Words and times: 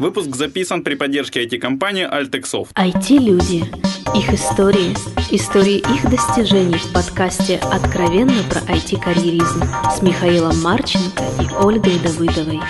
Выпуск 0.00 0.36
записан 0.36 0.84
при 0.84 0.94
поддержке 0.94 1.44
IT-компании 1.44 2.08
Altexoft. 2.08 2.68
IT-люди. 2.76 3.64
Их 4.16 4.32
истории. 4.32 4.94
Истории 5.32 5.78
их 5.78 6.08
достижений 6.08 6.78
в 6.78 6.92
подкасте 6.92 7.56
«Откровенно 7.56 8.44
про 8.44 8.60
IT-карьеризм» 8.60 9.64
с 9.92 10.00
Михаилом 10.00 10.56
Марченко 10.62 11.24
и 11.42 11.52
Ольгой 11.52 11.98
Давыдовой. 11.98 12.60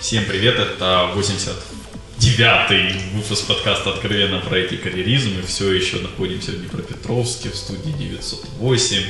Всем 0.00 0.24
привет, 0.24 0.58
это 0.58 1.12
89-й 1.14 3.14
выпуск 3.14 3.46
подкаста 3.46 3.90
«Откровенно 3.90 4.40
про 4.40 4.58
IT-карьеризм». 4.58 5.36
Мы 5.36 5.42
все 5.42 5.72
еще 5.72 5.98
находимся 5.98 6.50
в 6.50 6.58
Днепропетровске 6.58 7.50
в 7.50 7.54
студии 7.54 7.92
908. 7.92 9.02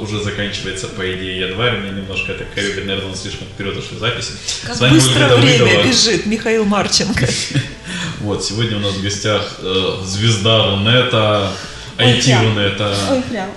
Уже 0.00 0.22
заканчивается, 0.22 0.88
по 0.88 1.02
идее, 1.12 1.40
январь. 1.40 1.78
Мне 1.78 1.90
немножко 1.90 2.32
это 2.32 2.44
корректно, 2.54 2.84
наверное, 2.84 3.14
слишком 3.14 3.46
вперед 3.48 3.76
ушли 3.76 3.98
записи. 3.98 4.32
Как 4.66 4.76
С 4.76 4.80
вами 4.80 4.92
быстро 4.94 5.24
Ольга 5.24 5.36
время 5.36 5.58
Давыдова. 5.58 5.86
бежит, 5.88 6.26
Михаил 6.26 6.64
Марченко. 6.64 7.26
Вот, 8.20 8.44
сегодня 8.44 8.76
у 8.76 8.80
нас 8.80 8.92
в 8.92 9.02
гостях 9.02 9.56
э, 9.60 9.96
звезда 10.04 10.66
Рунета, 10.66 11.50
IT 11.96 12.44
Рунета. 12.44 12.94
Ой, 13.10 13.22
прям. 13.22 13.48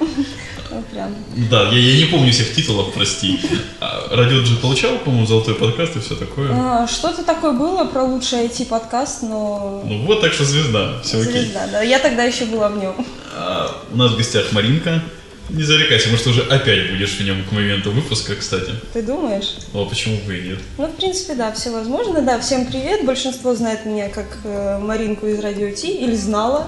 Прям. 0.92 1.14
Да, 1.52 1.70
я, 1.70 1.78
я 1.78 1.98
не 1.98 2.06
помню 2.06 2.32
всех 2.32 2.56
титулов, 2.56 2.94
прости. 2.94 3.40
А, 3.80 4.08
Радио 4.10 4.40
G 4.42 4.56
получал, 4.60 4.98
по-моему, 4.98 5.28
золотой 5.28 5.54
подкаст 5.54 5.96
и 5.98 6.00
все 6.00 6.16
такое. 6.16 6.50
А, 6.52 6.88
что-то 6.88 7.24
такое 7.24 7.52
было 7.52 7.84
про 7.86 8.04
лучший 8.04 8.48
IT-подкаст, 8.48 9.22
но... 9.22 9.84
Ну 9.86 10.06
вот, 10.06 10.22
так 10.22 10.34
что 10.34 10.46
звезда, 10.46 11.00
все 11.04 11.18
звезда, 11.20 11.30
окей. 11.30 11.42
Звезда, 11.44 11.68
да. 11.68 11.84
Я 11.84 12.00
тогда 12.00 12.24
еще 12.24 12.46
была 12.46 12.70
в 12.70 12.78
нем. 12.78 13.06
А, 13.36 13.84
у 13.92 13.98
нас 13.98 14.14
в 14.14 14.18
гостях 14.18 14.52
Маринка. 14.52 15.04
Не 15.50 15.64
зарекайся, 15.64 16.10
может, 16.10 16.28
уже 16.28 16.42
опять 16.44 16.92
будешь 16.92 17.18
в 17.18 17.24
нем 17.24 17.44
к 17.44 17.52
моменту 17.52 17.92
выпуска, 17.92 18.36
кстати. 18.36 18.72
Ты 18.94 19.02
думаешь? 19.02 19.56
А 19.74 19.86
почему 19.86 20.18
бы 20.26 20.38
и 20.38 20.50
нет? 20.50 20.60
Ну, 20.78 20.88
в 20.88 20.96
принципе, 20.96 21.36
да, 21.36 21.52
все 21.52 21.72
возможно. 21.72 22.22
Да, 22.22 22.40
всем 22.40 22.66
привет. 22.66 23.06
Большинство 23.06 23.54
знает 23.54 23.86
меня 23.86 24.10
как 24.10 24.38
э, 24.44 24.80
Маринку 24.80 25.28
из 25.28 25.40
Радио 25.40 25.70
Ти, 25.72 25.92
или 25.92 26.16
знала. 26.16 26.68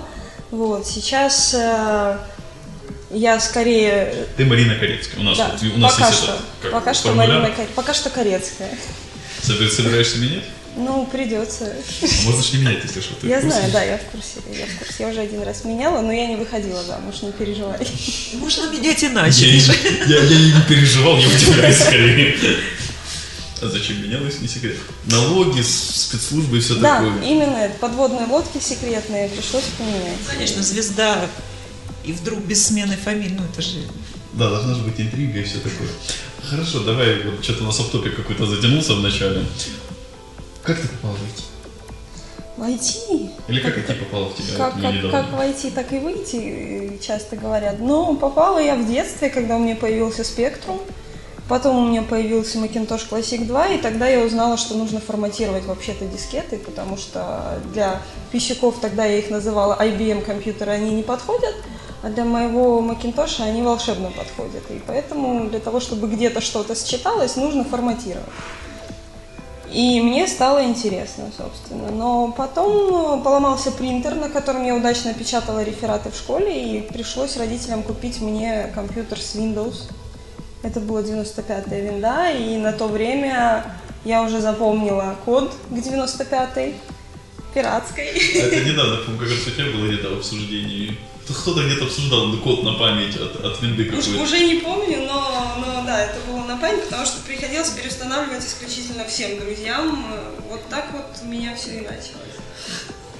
Вот, 0.51 0.85
сейчас 0.85 1.55
э, 1.57 2.17
я 3.11 3.39
скорее... 3.39 4.13
Ты 4.37 4.45
Марина 4.45 4.75
Корецкая. 4.75 5.21
У 5.21 5.23
нас, 5.23 5.37
да, 5.37 5.55
у 5.73 5.79
нас 5.79 5.93
пока 5.93 6.07
есть 6.07 6.19
что. 6.19 6.31
Это, 6.31 6.41
как, 6.61 6.71
пока 6.71 6.93
что 6.93 7.13
Марина 7.13 7.51
Пока 7.75 7.93
что 7.93 8.09
Корецкая. 8.09 8.77
Собираешься 9.41 10.19
менять? 10.19 10.43
Ну, 10.75 11.07
придется. 11.11 11.73
Можешь 12.25 12.53
не 12.53 12.59
менять, 12.59 12.83
если 12.83 12.99
что. 12.99 13.15
Я 13.25 13.41
знаю, 13.41 13.71
да, 13.71 13.83
я 13.83 13.97
в 13.97 14.03
курсе. 14.11 14.39
Я 14.51 14.65
в 14.65 14.79
курсе. 14.79 14.95
Я 14.99 15.07
уже 15.07 15.21
один 15.21 15.41
раз 15.41 15.63
меняла, 15.63 16.01
но 16.01 16.11
я 16.11 16.27
не 16.27 16.35
выходила 16.35 16.83
замуж, 16.83 17.21
не 17.21 17.31
переживай. 17.31 17.79
Можно 18.33 18.69
менять 18.71 19.03
иначе. 19.03 19.47
Я, 19.47 19.73
я, 20.05 20.23
я 20.23 20.55
не 20.55 20.61
переживал, 20.67 21.17
я 21.17 21.27
удивляюсь 21.27 21.77
скорее. 21.77 22.35
А 23.61 23.67
зачем 23.67 24.03
менялась, 24.03 24.41
не 24.41 24.49
секрет? 24.49 24.75
Налоги, 25.05 25.61
спецслужбы 25.61 26.57
и 26.57 26.59
все 26.59 26.75
да, 26.75 26.97
такое. 26.97 27.19
Да, 27.19 27.25
именно 27.25 27.55
это. 27.55 27.79
Подводные 27.79 28.27
лодки 28.27 28.59
секретные 28.59 29.29
пришлось 29.29 29.63
поменять. 29.77 30.19
Конечно, 30.27 30.61
звезда 30.61 31.29
и 32.03 32.11
вдруг 32.11 32.39
без 32.41 32.67
смены 32.67 32.97
фамилии, 32.97 33.35
ну 33.37 33.43
это 33.45 33.61
же... 33.61 33.79
Да, 34.33 34.49
должна 34.49 34.75
же 34.75 34.81
быть 34.81 34.99
интрига 34.99 35.39
и 35.39 35.43
все 35.43 35.59
такое. 35.59 35.87
Хорошо, 36.43 36.81
давай, 36.81 37.23
вот 37.23 37.43
что-то 37.43 37.63
у 37.63 37.67
нас 37.67 37.79
автопик 37.79 38.15
какой-то 38.15 38.45
затянулся 38.45 38.93
в 38.93 39.01
начале. 39.01 39.45
Как 40.65 40.79
ты 40.79 40.87
попала 40.87 41.13
в 41.13 41.21
IT? 41.21 41.43
В 42.57 42.63
IT? 42.63 43.29
Или 43.49 43.59
как, 43.59 43.75
как 43.75 43.87
IT 43.87 43.99
попала 44.05 44.29
в 44.29 44.35
тебя? 44.35 44.57
Как, 44.57 44.73
как, 44.81 45.11
как 45.11 45.31
в 45.31 45.39
IT, 45.39 45.71
так 45.75 45.93
и 45.93 45.99
выйти, 45.99 46.99
часто 47.05 47.35
говорят. 47.35 47.79
Но 47.79 48.15
попала 48.15 48.57
я 48.57 48.75
в 48.75 48.87
детстве, 48.87 49.29
когда 49.29 49.57
у 49.57 49.59
меня 49.59 49.75
появился 49.75 50.23
Spectrum. 50.23 50.81
Потом 51.47 51.77
у 51.77 51.87
меня 51.87 52.01
появился 52.01 52.57
Macintosh 52.57 53.07
Classic 53.07 53.45
2, 53.45 53.67
и 53.67 53.77
тогда 53.77 54.07
я 54.07 54.25
узнала, 54.25 54.57
что 54.57 54.73
нужно 54.73 54.99
форматировать 54.99 55.65
вообще-то 55.65 56.05
дискеты, 56.05 56.57
потому 56.57 56.97
что 56.97 57.59
для 57.71 58.01
пищаков 58.31 58.79
тогда 58.81 59.05
я 59.05 59.19
их 59.19 59.29
называла 59.29 59.77
IBM 59.79 60.25
компьютеры, 60.25 60.71
они 60.71 60.89
не 60.89 61.03
подходят, 61.03 61.53
а 62.01 62.09
для 62.09 62.25
моего 62.25 62.79
Macintosh 62.81 63.43
они 63.43 63.61
волшебно 63.61 64.09
подходят. 64.09 64.63
И 64.71 64.81
поэтому 64.87 65.47
для 65.47 65.59
того, 65.59 65.79
чтобы 65.79 66.07
где-то 66.07 66.41
что-то 66.41 66.73
считалось, 66.73 67.35
нужно 67.35 67.63
форматировать. 67.63 68.25
И 69.71 70.01
мне 70.01 70.27
стало 70.27 70.63
интересно, 70.63 71.25
собственно. 71.35 71.91
Но 71.91 72.31
потом 72.31 73.21
поломался 73.23 73.71
принтер, 73.71 74.15
на 74.15 74.29
котором 74.29 74.65
я 74.65 74.75
удачно 74.75 75.13
печатала 75.13 75.63
рефераты 75.63 76.11
в 76.11 76.15
школе, 76.15 76.77
и 76.77 76.81
пришлось 76.81 77.37
родителям 77.37 77.83
купить 77.83 78.21
мне 78.21 78.71
компьютер 78.73 79.19
с 79.19 79.35
Windows. 79.35 79.91
Это 80.63 80.79
было 80.79 80.99
95-я 80.99 81.79
винда, 81.79 82.31
и 82.31 82.57
на 82.57 82.73
то 82.73 82.87
время 82.87 83.63
я 84.03 84.23
уже 84.23 84.39
запомнила 84.41 85.15
код 85.25 85.53
к 85.69 85.73
95-й, 85.73 86.75
пиратской. 87.55 88.09
А 88.09 88.45
это 88.45 88.69
недавно, 88.69 88.97
помню, 89.05 89.19
как 89.19 89.29
раз 89.29 89.47
у 89.47 89.51
тебя 89.51 89.71
было 89.71 89.87
где-то 89.87 90.09
в 90.09 90.17
обсуждении 90.17 90.97
кто-то 91.33 91.63
где-то 91.63 91.85
обсуждал 91.85 92.31
код 92.37 92.63
на 92.63 92.73
память 92.73 93.15
от, 93.15 93.43
от 93.43 93.61
винды 93.61 93.85
какой-то. 93.85 94.21
Уже 94.21 94.39
не 94.39 94.55
помню, 94.55 95.03
но, 95.07 95.55
но 95.57 95.83
да, 95.85 96.03
это 96.03 96.19
было 96.27 96.43
на 96.45 96.57
память, 96.57 96.83
потому 96.83 97.05
что 97.05 97.21
приходилось 97.21 97.69
переустанавливать 97.69 98.45
исключительно 98.45 99.05
всем 99.05 99.39
друзьям. 99.39 100.05
Вот 100.49 100.61
так 100.69 100.91
вот 100.93 101.05
у 101.23 101.25
меня 101.25 101.55
все 101.55 101.77
и 101.77 101.81
началось. 101.81 102.35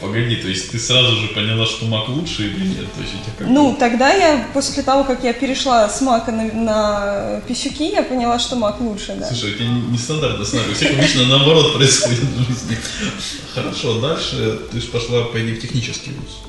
Погоди, 0.02 0.36
то 0.36 0.50
есть 0.50 0.72
ты 0.72 0.78
сразу 0.78 1.16
же 1.16 1.30
поняла, 1.30 1.66
что 1.66 1.86
Mac 1.86 2.10
лучше 2.10 2.48
или 2.48 2.68
нет? 2.68 2.94
То 2.94 3.02
есть 3.02 3.14
у 3.14 3.18
тебя 3.18 3.34
как 3.38 3.48
ну, 3.48 3.76
тогда 3.80 4.14
я, 4.14 4.46
после 4.54 4.84
того, 4.84 5.06
как 5.06 5.24
я 5.24 5.32
перешла 5.32 5.88
с 5.88 6.02
Mac 6.02 6.30
на, 6.30 6.52
на 6.52 7.42
пищуки, 7.48 7.92
я 7.92 8.04
поняла, 8.04 8.38
что 8.38 8.58
Mac 8.58 8.76
лучше, 8.82 9.16
да. 9.18 9.28
Слушай, 9.30 9.52
у 9.52 9.56
тебя 9.56 9.68
нестандартно 9.68 10.44
с 10.44 10.52
нами. 10.52 10.72
У 10.72 10.74
всех 10.74 10.92
обычно 11.00 11.26
наоборот 11.28 11.74
происходит 11.74 12.20
в 12.20 12.38
жизни. 12.46 12.78
Хорошо, 13.54 14.02
дальше 14.02 14.60
ты 14.70 14.82
же 14.82 14.88
пошла, 14.88 15.24
по 15.24 15.40
идее, 15.42 15.56
в 15.56 15.62
технический 15.62 16.12
вуз. 16.12 16.40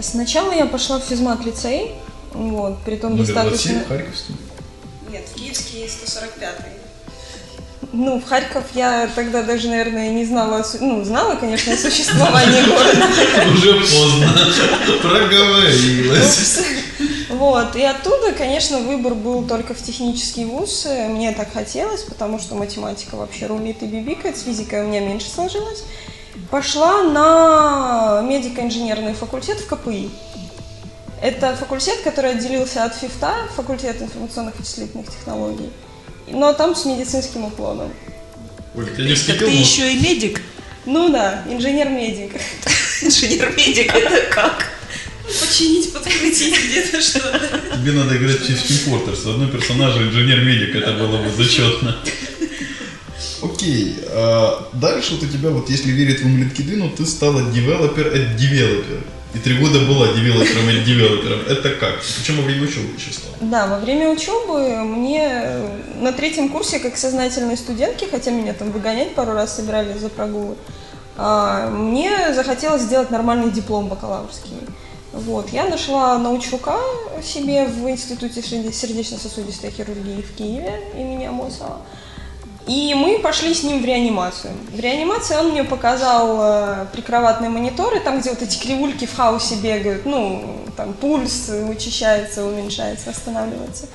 Сначала 0.00 0.52
я 0.52 0.66
пошла 0.66 0.98
в 0.98 1.04
физмат-лицей, 1.04 1.92
вот, 2.32 2.78
при 2.84 2.96
том 2.96 3.12
Номер 3.12 3.26
достаточно... 3.26 3.74
27, 3.74 3.88
Харьковский? 3.88 4.34
Нет, 5.10 5.24
в 5.28 5.34
Киевский 5.34 5.84
145-й. 5.84 6.84
Ну, 7.92 8.20
в 8.20 8.24
Харьков 8.24 8.64
я 8.74 9.08
тогда 9.14 9.42
даже, 9.42 9.68
наверное, 9.68 10.10
не 10.10 10.24
знала, 10.24 10.66
ну, 10.80 11.04
знала, 11.04 11.36
конечно, 11.36 11.74
о 11.74 11.76
существовании 11.76 12.62
города. 12.62 13.52
Уже 13.54 13.80
поздно, 13.80 14.34
проговорилась. 15.00 16.60
Вот, 17.28 17.76
и 17.76 17.82
оттуда, 17.82 18.32
конечно, 18.32 18.80
выбор 18.80 19.14
был 19.14 19.44
только 19.46 19.74
в 19.74 19.82
технический 19.82 20.44
вуз. 20.44 20.88
Мне 21.08 21.32
так 21.32 21.52
хотелось, 21.52 22.02
потому 22.02 22.40
что 22.40 22.56
математика 22.56 23.14
вообще 23.14 23.46
рулит 23.46 23.82
и 23.84 23.86
бибикает, 23.86 24.36
с 24.36 24.42
физикой 24.42 24.84
у 24.84 24.88
меня 24.88 24.98
меньше 24.98 25.30
сложилось 25.30 25.84
пошла 26.50 27.02
на 27.02 28.22
медико-инженерный 28.22 29.14
факультет 29.14 29.58
в 29.58 29.66
КПИ. 29.66 30.10
Это 31.22 31.56
факультет, 31.56 32.00
который 32.02 32.32
отделился 32.32 32.84
от 32.84 32.94
ФИФТа, 32.94 33.48
факультет 33.56 34.02
информационных 34.02 34.56
вычислительных 34.56 35.06
технологий, 35.06 35.70
но 36.28 36.52
там 36.52 36.76
с 36.76 36.84
медицинским 36.84 37.46
уклоном. 37.46 37.92
Ой, 38.74 38.86
ты, 38.86 39.02
не 39.02 39.14
так 39.14 39.38
ты 39.38 39.50
еще 39.50 39.92
и 39.92 40.00
медик? 40.00 40.42
Ну 40.84 41.08
да, 41.10 41.42
инженер-медик. 41.48 42.32
Инженер-медик 43.02 43.94
это 43.94 44.34
как? 44.34 44.66
Починить, 45.40 45.90
подкрутить 45.92 46.54
где-то 46.68 47.00
что-то. 47.00 47.60
Тебе 47.78 47.92
надо 47.92 48.16
играть 48.16 48.40
в 48.40 48.42
Team 48.42 48.84
Fortress. 48.86 49.30
Одной 49.30 49.48
персонажа 49.48 50.02
инженер-медик, 50.02 50.76
это 50.76 50.92
было 50.92 51.16
бы 51.22 51.30
зачетно. 51.30 51.96
Окей, 53.64 53.96
а 54.10 54.68
дальше 54.74 55.14
вот 55.14 55.22
у 55.22 55.26
тебя, 55.26 55.48
вот 55.48 55.70
если 55.70 55.90
верить 55.90 56.20
в 56.20 56.26
LinkedIn, 56.26 56.96
ты 56.96 57.06
стала 57.06 57.40
девелопер 57.50 58.08
от 58.08 58.36
девелопер. 58.36 59.02
И 59.32 59.38
три 59.38 59.56
года 59.56 59.78
была 59.80 60.08
девелопером 60.08 60.68
от 60.68 60.84
девелопером. 60.84 61.40
Это 61.48 61.70
как? 61.70 61.94
Причем 62.00 62.36
во 62.36 62.42
время 62.42 62.64
учебы 62.64 62.94
еще 62.94 63.10
стало? 63.10 63.34
Да, 63.40 63.66
во 63.66 63.78
время 63.78 64.10
учебы 64.10 64.84
мне 64.84 65.62
на 65.98 66.12
третьем 66.12 66.50
курсе, 66.50 66.78
как 66.78 66.98
сознательной 66.98 67.56
студентки, 67.56 68.06
хотя 68.10 68.32
меня 68.32 68.52
там 68.52 68.70
выгонять 68.70 69.14
пару 69.14 69.32
раз 69.32 69.56
собирали 69.56 69.96
за 69.96 70.10
прогулы, 70.10 70.56
а, 71.16 71.70
мне 71.70 72.34
захотелось 72.34 72.82
сделать 72.82 73.10
нормальный 73.10 73.50
диплом 73.50 73.88
бакалаврский. 73.88 74.52
Вот, 75.14 75.48
я 75.54 75.64
нашла 75.64 76.18
научрука 76.18 76.76
себе 77.22 77.66
в 77.66 77.88
Институте 77.88 78.42
сердечно-сосудистой 78.42 79.70
хирургии 79.70 80.20
в 80.20 80.36
Киеве 80.36 80.82
имени 80.98 81.24
Амосова. 81.24 81.78
И 82.66 82.94
мы 82.94 83.18
пошли 83.18 83.52
с 83.52 83.62
ним 83.62 83.82
в 83.82 83.84
реанимацию. 83.84 84.54
В 84.72 84.80
реанимации 84.80 85.36
он 85.36 85.50
мне 85.50 85.64
показал 85.64 86.38
э, 86.40 86.86
прикроватные 86.92 87.50
мониторы, 87.50 88.00
там, 88.00 88.20
где 88.20 88.30
вот 88.30 88.40
эти 88.40 88.58
кривульки 88.58 89.04
в 89.04 89.14
хаосе 89.14 89.56
бегают, 89.56 90.06
ну, 90.06 90.60
там 90.74 90.94
пульс 90.94 91.50
учащается, 91.68 92.44
уменьшается, 92.44 93.10
останавливается. 93.10 93.86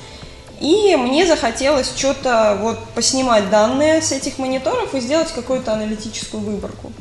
И 0.60 0.96
мне 0.98 1.26
захотелось 1.26 1.92
что-то 1.96 2.58
вот 2.62 2.78
поснимать 2.94 3.50
данные 3.50 4.02
с 4.02 4.12
этих 4.12 4.38
мониторов 4.38 4.94
и 4.94 5.00
сделать 5.00 5.32
какую-то 5.32 5.74
аналитическую 5.74 6.44
выборку. 6.44 6.92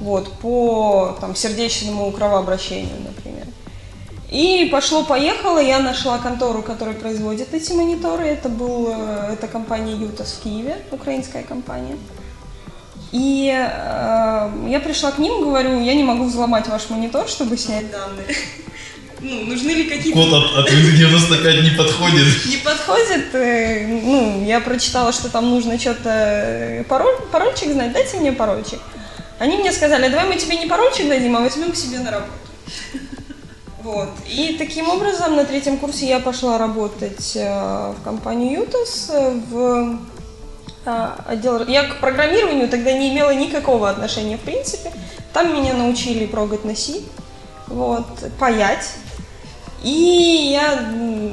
Вот, 0.00 0.32
по 0.38 1.16
там, 1.20 1.36
сердечному 1.36 2.10
кровообращению, 2.10 2.96
например. 3.06 3.46
И 4.34 4.68
пошло-поехало, 4.72 5.60
я 5.60 5.78
нашла 5.78 6.18
контору, 6.18 6.60
которая 6.62 6.96
производит 6.96 7.54
эти 7.54 7.72
мониторы. 7.72 8.24
Это 8.24 8.48
был, 8.48 8.88
э, 8.92 9.34
это 9.34 9.46
компания 9.46 9.92
Ютас 9.94 10.32
в 10.32 10.42
Киеве, 10.42 10.76
украинская 10.90 11.44
компания. 11.44 11.96
И 13.12 13.48
э, 13.56 14.50
я 14.68 14.80
пришла 14.80 15.12
к 15.12 15.18
ним, 15.18 15.40
говорю, 15.40 15.80
я 15.80 15.94
не 15.94 16.02
могу 16.02 16.24
взломать 16.24 16.66
ваш 16.66 16.90
монитор, 16.90 17.28
чтобы 17.28 17.56
снять 17.56 17.90
данные. 17.90 18.26
Ну, 19.20 19.40
нужны 19.46 19.70
ли 19.70 19.84
какие-то... 19.84 20.18
Код 20.20 20.32
от, 20.34 20.58
от 20.58 20.70
Windows 20.70 20.96
95 20.98 21.62
не 21.62 21.70
подходит. 21.70 22.26
Не 22.46 22.56
подходит. 22.56 23.34
э, 23.34 23.86
Ну, 23.86 24.44
я 24.44 24.60
прочитала, 24.60 25.12
что 25.12 25.30
там 25.30 25.48
нужно 25.48 25.78
что-то... 25.78 26.10
э, 26.10 26.84
Пароль, 26.88 27.14
парольчик 27.32 27.72
знать, 27.72 27.92
дайте 27.92 28.18
мне 28.18 28.32
парольчик. 28.32 28.80
Они 29.38 29.56
мне 29.56 29.72
сказали, 29.72 30.08
давай 30.08 30.26
мы 30.26 30.36
тебе 30.36 30.56
не 30.58 30.66
парольчик 30.66 31.08
дадим, 31.08 31.36
а 31.36 31.40
возьмем 31.40 31.70
к 31.72 31.76
себе 31.76 32.00
на 32.00 32.10
работу. 32.10 32.32
Вот. 33.84 34.08
И 34.26 34.56
таким 34.58 34.88
образом 34.88 35.36
на 35.36 35.44
третьем 35.44 35.76
курсе 35.76 36.08
я 36.08 36.18
пошла 36.18 36.56
работать 36.56 37.36
э, 37.36 37.92
в 37.92 38.02
компанию 38.02 38.62
Ютас, 38.62 39.10
э, 39.12 39.38
в 39.50 39.98
э, 40.86 41.08
отдел... 41.26 41.66
Я 41.66 41.84
к 41.84 42.00
программированию 42.00 42.70
тогда 42.70 42.92
не 42.94 43.10
имела 43.10 43.34
никакого 43.34 43.90
отношения 43.90 44.38
в 44.38 44.40
принципе. 44.40 44.90
Там 45.34 45.52
меня 45.52 45.74
научили 45.74 46.24
прогать 46.24 46.64
на 46.64 46.74
C, 46.74 47.02
вот, 47.66 48.06
паять. 48.38 48.94
И 49.82 50.48
я 50.50 50.90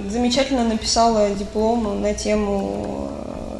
замечательно 0.10 0.66
написала 0.66 1.30
диплом 1.30 2.02
на 2.02 2.14
тему 2.14 3.12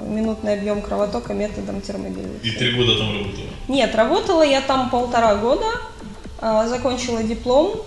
минутный 0.06 0.56
объем 0.56 0.82
кровотока 0.82 1.34
методом 1.34 1.80
термобилизации. 1.80 2.46
И 2.46 2.52
три 2.52 2.74
года 2.74 2.98
там 2.98 3.18
работала. 3.18 3.48
Нет, 3.70 3.96
работала 3.96 4.42
я 4.42 4.60
там 4.60 4.90
полтора 4.90 5.36
года, 5.36 5.68
закончила 6.42 7.24
диплом. 7.24 7.86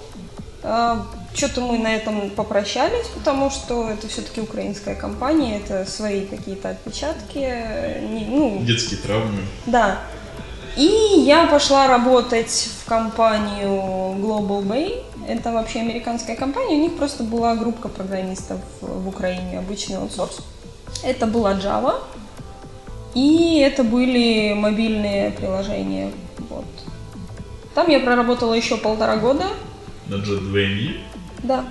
Что-то 1.34 1.60
мы 1.60 1.78
на 1.78 1.94
этом 1.94 2.30
попрощались, 2.30 3.06
потому 3.14 3.50
что 3.50 3.90
это 3.90 4.08
все-таки 4.08 4.40
украинская 4.40 4.94
компания, 4.94 5.58
это 5.58 5.84
свои 5.84 6.24
какие-то 6.26 6.70
отпечатки. 6.70 7.38
э, 7.38 8.06
не- 8.06 8.24
ну, 8.26 8.58
Детские 8.62 8.98
травмы. 9.00 9.42
да. 9.66 9.98
И 10.76 11.22
я 11.26 11.46
пошла 11.46 11.86
работать 11.86 12.68
в 12.82 12.88
компанию 12.88 13.70
Global 14.18 14.62
Bay. 14.64 15.02
Это 15.28 15.52
вообще 15.52 15.80
американская 15.80 16.34
компания. 16.36 16.76
У 16.76 16.80
них 16.80 16.96
просто 16.96 17.22
была 17.24 17.54
группа 17.56 17.88
программистов 17.88 18.58
в 18.80 19.06
Украине, 19.08 19.58
обычный 19.58 19.98
аутсорс. 19.98 20.38
Это 21.04 21.26
была 21.26 21.52
Java. 21.54 22.00
И 23.14 23.58
это 23.60 23.84
были 23.84 24.52
мобильные 24.54 25.30
приложения. 25.30 26.10
Вот. 26.50 26.64
Там 27.74 27.88
я 27.90 28.00
проработала 28.00 28.54
еще 28.54 28.76
полтора 28.76 29.16
года. 29.16 29.44
На 30.08 30.14
Jet2ME. 30.16 31.00
Да. 31.42 31.64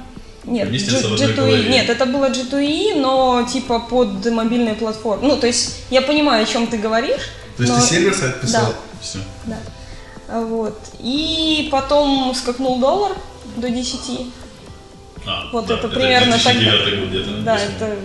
Нет, 0.45 0.69
G- 0.71 0.77
в 0.77 1.13
одной 1.13 1.29
G2E. 1.29 1.35
голове. 1.35 1.69
Нет, 1.69 1.89
это 1.89 2.05
было 2.05 2.29
G2E, 2.29 2.99
но 2.99 3.47
типа 3.51 3.79
под 3.79 4.25
мобильные 4.31 4.73
платформы. 4.75 5.27
Ну, 5.27 5.37
то 5.37 5.47
есть 5.47 5.77
я 5.89 6.01
понимаю, 6.01 6.43
о 6.43 6.45
чем 6.45 6.67
ты 6.67 6.77
говоришь. 6.77 7.29
То 7.57 7.63
есть 7.63 7.73
но- 7.75 7.79
ты 7.79 7.85
сервер-сайт 7.87 8.41
писал? 8.41 8.65
Да. 8.65 8.75
Все. 9.01 9.19
Да. 9.45 9.57
А 10.27 10.41
Вот. 10.41 10.77
И 10.99 11.69
потом 11.71 12.33
скакнул 12.35 12.79
доллар 12.79 13.13
до 13.55 13.69
10. 13.69 14.27
А, 15.25 15.49
Вот 15.53 15.67
да, 15.67 15.75
это 15.75 15.87
примерно 15.87 16.37
так. 16.37 16.57
2009 16.57 17.25
год. 17.25 17.43
Да, 17.45 17.57
это 17.57 17.95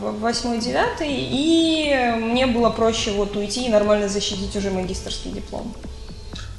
восьмой-девятый. 0.00 1.08
И 1.10 1.94
мне 2.16 2.46
было 2.46 2.70
проще 2.70 3.10
вот 3.12 3.36
уйти 3.36 3.66
и 3.66 3.68
нормально 3.68 4.08
защитить 4.08 4.54
уже 4.56 4.70
магистрский 4.70 5.30
диплом. 5.30 5.74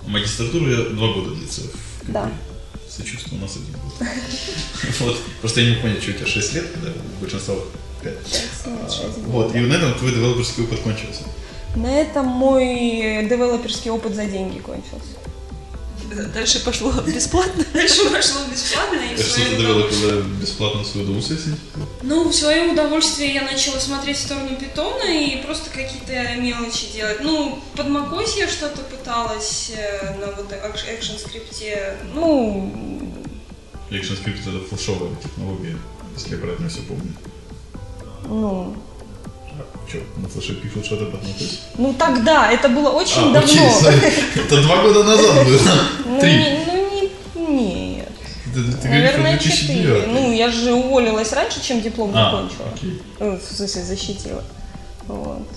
Магистратура 0.06 0.70
я 0.70 0.90
два 0.90 1.08
года 1.14 1.32
длится. 1.32 1.62
Да. 2.04 2.30
Сочувствую, 2.98 3.40
у 3.40 3.42
нас 3.44 3.56
один 3.56 3.72
год. 3.72 4.08
Вот. 5.00 5.18
Просто 5.40 5.62
я 5.62 5.70
не 5.70 5.82
понять, 5.82 6.02
что 6.02 6.12
у 6.12 6.14
тебя 6.16 6.26
6 6.28 6.54
лет, 6.56 6.66
когда 6.74 6.90
у 6.90 7.22
большинства 7.22 7.56
5. 8.04 8.14
шесть 8.28 9.18
Вот, 9.28 9.56
и 9.56 9.60
на 9.60 9.74
этом 9.74 9.94
твой 9.94 10.12
девелоперский 10.12 10.64
опыт 10.64 10.80
кончился. 10.82 11.24
На 11.76 11.88
этом 11.88 12.26
мой 12.26 13.26
девелоперский 13.30 13.92
опыт 13.92 14.14
за 14.14 14.26
деньги 14.26 14.60
кончился. 14.60 15.21
Дальше 16.34 16.64
пошло 16.64 16.92
бесплатно. 17.02 17.66
Дальше 17.74 18.10
пошло 18.10 18.42
бесплатно 18.52 19.00
и 19.00 19.14
Это 19.14 19.24
что 19.24 19.36
ты 19.42 19.56
девелопила 19.56 20.22
бесплатно 20.42 20.82
в 20.82 20.88
свое 20.88 21.06
удовольствие? 21.06 21.40
Ну, 22.02 22.30
в 22.30 22.34
свое 22.34 22.72
удовольствие 22.72 23.34
я 23.34 23.44
начала 23.44 23.80
смотреть 23.80 24.18
в 24.18 24.22
сторону 24.22 24.56
питона 24.56 25.04
и 25.04 25.42
просто 25.44 25.70
какие-то 25.70 26.36
мелочи 26.42 26.92
делать. 26.94 27.22
Ну, 27.22 27.62
под 27.76 27.88
macOS 27.88 28.38
я 28.38 28.48
что-то 28.48 28.82
пыталась 28.82 29.72
э, 29.76 30.18
на 30.20 30.28
вот 30.28 30.52
экшен 30.52 31.18
скрипте. 31.18 31.98
Ну, 32.14 32.72
ActionScript 33.90 34.42
это 34.42 34.66
флешовая 34.68 35.16
технология, 35.22 35.78
если 36.16 36.36
я 36.36 36.42
правильно 36.42 36.70
все 36.70 36.82
помню. 36.82 37.14
ну, 38.24 38.76
Че, 39.92 40.00
на 40.18 40.30
флеше 40.30 40.54
пишут 40.56 40.86
что-то 40.86 41.04
macOS? 41.06 41.60
ну 41.78 41.94
тогда, 41.94 42.50
это 42.52 42.70
было 42.70 42.90
очень 42.90 43.30
А, 43.30 43.34
давно. 43.34 43.48
sorry. 43.82 44.14
это 44.36 44.62
два 44.62 44.82
года 44.84 45.04
назад 45.04 45.46
было. 45.46 45.60
Ну, 46.06 46.20
Три. 46.22 46.58
ну, 47.36 47.50
не, 47.58 47.96
нет. 47.96 48.10
Ты, 48.54 48.64
ты 48.64 48.88
говоришь, 48.88 49.14
Наверное, 49.16 49.40
что. 49.40 49.50
2009. 49.50 50.08
Ну, 50.08 50.32
я 50.32 50.50
же 50.52 50.74
уволилась 50.74 51.34
раньше, 51.34 51.62
чем 51.62 51.82
диплом 51.82 52.12
А, 52.16 52.32
закончила. 52.32 52.68
окей. 52.74 53.02
Ну, 53.20 53.38
в 53.38 53.42
смысле, 53.56 53.84
защитила. 53.84 54.44
Вот. 55.08 55.48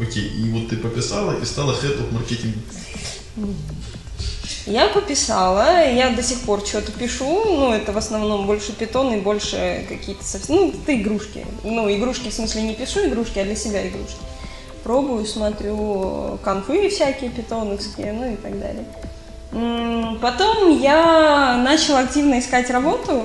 Окей, 0.00 0.24
и 0.28 0.50
вот 0.50 0.68
ты 0.70 0.76
пописала 0.76 1.38
и 1.38 1.44
стала 1.44 1.72
head 1.72 1.98
of 1.98 2.10
marketing. 2.12 2.54
Я 4.66 4.88
пописала, 4.88 5.88
я 5.88 6.10
до 6.10 6.22
сих 6.22 6.40
пор 6.40 6.64
что-то 6.66 6.92
пишу, 6.92 7.44
ну, 7.44 7.72
это 7.72 7.92
в 7.92 7.98
основном 7.98 8.46
больше 8.46 8.72
питон 8.72 9.12
и 9.14 9.20
больше 9.20 9.86
какие-то 9.88 10.22
совсем, 10.24 10.56
ну, 10.56 10.68
это 10.68 10.94
игрушки. 10.94 11.46
Ну, 11.64 11.90
игрушки, 11.90 12.28
в 12.28 12.34
смысле, 12.34 12.62
не 12.62 12.74
пишу 12.74 13.06
игрушки, 13.06 13.38
а 13.38 13.44
для 13.44 13.56
себя 13.56 13.86
игрушки. 13.88 14.20
Пробую, 14.84 15.26
смотрю 15.26 16.38
конфы 16.44 16.88
всякие 16.88 17.30
питоновские, 17.30 18.12
ну 18.12 18.32
и 18.32 18.36
так 18.36 18.52
далее. 18.58 18.84
Потом 20.20 20.80
я 20.80 21.56
начала 21.56 22.00
активно 22.00 22.38
искать 22.38 22.70
работу, 22.70 23.24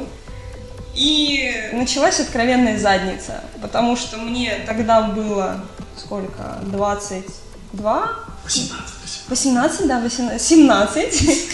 и 0.96 1.54
началась 1.74 2.22
откровенная 2.22 2.80
задница, 2.80 3.44
потому 3.62 3.98
что 3.98 4.18
мне 4.18 4.60
тогда 4.66 5.02
было 5.02 5.66
сколько? 5.98 6.60
22? 6.64 8.10
18. 8.46 8.95
18, 9.30 9.88
да, 9.88 10.00
18, 10.00 10.42
17. 10.42 11.50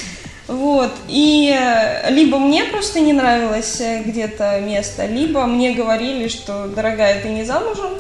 Вот. 0.48 0.92
И 1.08 1.56
э, 1.58 2.12
либо 2.12 2.38
мне 2.38 2.66
просто 2.66 3.00
не 3.00 3.14
нравилось 3.14 3.80
э, 3.80 4.04
где-то 4.04 4.60
место, 4.60 5.06
либо 5.06 5.46
мне 5.46 5.74
говорили, 5.74 6.28
что, 6.28 6.68
дорогая, 6.68 7.22
ты 7.22 7.30
не 7.30 7.46
замужем, 7.46 7.92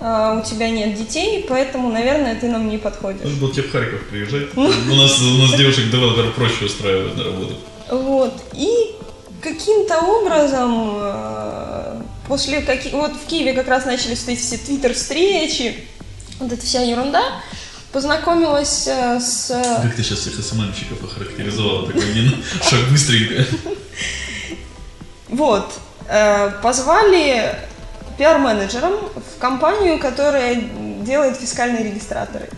а, 0.00 0.40
у 0.40 0.48
тебя 0.48 0.70
нет 0.70 0.94
детей, 0.94 1.44
поэтому, 1.48 1.90
наверное, 1.90 2.36
ты 2.36 2.48
нам 2.48 2.68
не 2.68 2.78
подходишь. 2.78 3.22
Нужно 3.22 3.40
было 3.40 3.52
тебе 3.52 3.64
в 3.64 3.72
Харьков 3.72 4.08
приезжать. 4.08 4.56
У 4.56 4.60
нас, 4.60 5.20
у 5.20 5.38
нас 5.38 5.54
девушек-девелоперов 5.56 6.34
проще 6.34 6.66
устраивать 6.66 7.16
на 7.16 7.24
работу. 7.24 7.54
Вот. 7.90 8.34
И 8.54 8.94
каким-то 9.42 9.98
образом 10.00 10.98
э, 11.00 12.02
после 12.28 12.60
каких... 12.60 12.92
Вот 12.92 13.12
в 13.12 13.26
Киеве 13.26 13.54
как 13.54 13.66
раз 13.66 13.86
начались 13.86 14.20
вот 14.20 14.32
эти 14.32 14.40
все 14.40 14.56
твиттер-встречи, 14.56 15.76
вот 16.38 16.52
эта 16.52 16.64
вся 16.64 16.82
ерунда. 16.82 17.22
Познакомилась 17.92 18.86
э, 18.86 19.18
с... 19.18 19.48
Как 19.82 19.94
ты 19.96 20.02
сейчас 20.02 20.18
всех 20.18 20.34
СММщиков 20.44 21.02
охарактеризовала? 21.02 21.86
Такой 21.86 22.10
один 22.10 22.44
шаг 22.62 22.80
быстренько. 22.90 23.44
Вот. 25.28 25.72
э, 26.08 26.50
Позвали 26.62 27.54
пиар-менеджером 28.18 28.94
в 29.14 29.38
компанию, 29.38 29.98
которая 29.98 30.56
делает 31.02 31.38
фискальные 31.38 31.84
регистраторы. 31.84 32.48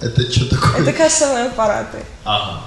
Это 0.00 0.22
что 0.32 0.48
такое? 0.48 0.82
Это 0.82 0.92
кассовые 0.92 1.46
аппараты. 1.46 1.98
Ага. 2.24 2.62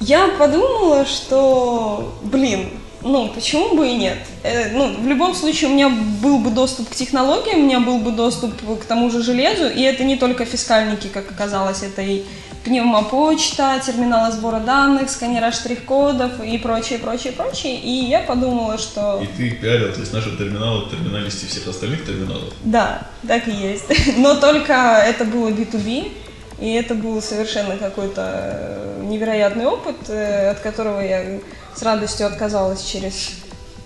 Я 0.00 0.28
подумала, 0.38 1.04
что, 1.06 2.18
блин, 2.22 2.77
ну, 3.02 3.28
почему 3.28 3.74
бы 3.74 3.88
и 3.88 3.94
нет? 3.94 4.18
Э, 4.42 4.70
ну, 4.72 4.96
в 5.00 5.06
любом 5.06 5.34
случае, 5.34 5.70
у 5.70 5.74
меня 5.74 5.88
был 5.88 6.38
бы 6.38 6.50
доступ 6.50 6.88
к 6.88 6.94
технологиям, 6.94 7.60
у 7.60 7.62
меня 7.64 7.80
был 7.80 7.98
бы 7.98 8.10
доступ 8.10 8.52
к 8.80 8.84
тому 8.84 9.10
же 9.10 9.22
железу, 9.22 9.68
и 9.68 9.82
это 9.82 10.04
не 10.04 10.16
только 10.16 10.44
фискальники, 10.44 11.06
как 11.06 11.30
оказалось, 11.30 11.82
это 11.82 12.02
и 12.02 12.24
пневмопочта, 12.64 13.80
терминалы 13.84 14.32
сбора 14.32 14.60
данных, 14.60 15.10
сканера 15.10 15.50
штрих-кодов 15.52 16.42
и 16.44 16.58
прочее, 16.58 16.98
прочее, 16.98 17.32
прочее. 17.32 17.76
И 17.76 17.90
я 17.90 18.20
подумала, 18.20 18.78
что... 18.78 19.22
И 19.22 19.26
ты 19.26 19.50
пиарил, 19.50 19.92
то 19.92 20.00
есть 20.00 20.12
наши 20.12 20.36
терминалы, 20.36 20.90
терминалисты 20.90 21.46
всех 21.46 21.66
остальных 21.68 22.04
терминалов. 22.04 22.52
Да, 22.64 23.06
так 23.26 23.48
и 23.48 23.52
есть. 23.52 23.86
Но 24.16 24.34
только 24.34 24.72
это 25.06 25.24
было 25.24 25.48
B2B, 25.48 26.12
и 26.60 26.72
это 26.72 26.94
был 26.94 27.22
совершенно 27.22 27.76
какой-то 27.76 28.22
э, 28.26 29.04
невероятный 29.04 29.66
опыт, 29.66 29.96
э, 30.08 30.50
от 30.50 30.60
которого 30.60 31.00
я 31.00 31.38
с 31.78 31.82
радостью 31.82 32.26
отказалась 32.26 32.82
через 32.82 33.30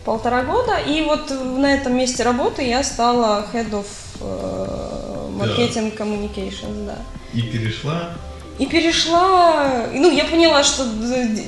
полтора 0.04 0.42
года. 0.42 0.78
И 0.78 1.02
вот 1.02 1.30
на 1.30 1.75
этом 1.75 1.96
месте 1.96 2.22
работы 2.22 2.62
я 2.62 2.82
стала 2.82 3.46
head 3.52 3.70
of 3.70 3.87
э, 4.20 5.28
marketing 5.38 5.96
communications, 5.96 6.87
да. 6.87 6.96
И 7.34 7.42
перешла 7.42 8.11
И 8.58 8.66
перешла, 8.66 9.87
ну, 9.92 10.11
я 10.11 10.25
поняла, 10.25 10.62
что 10.62 10.87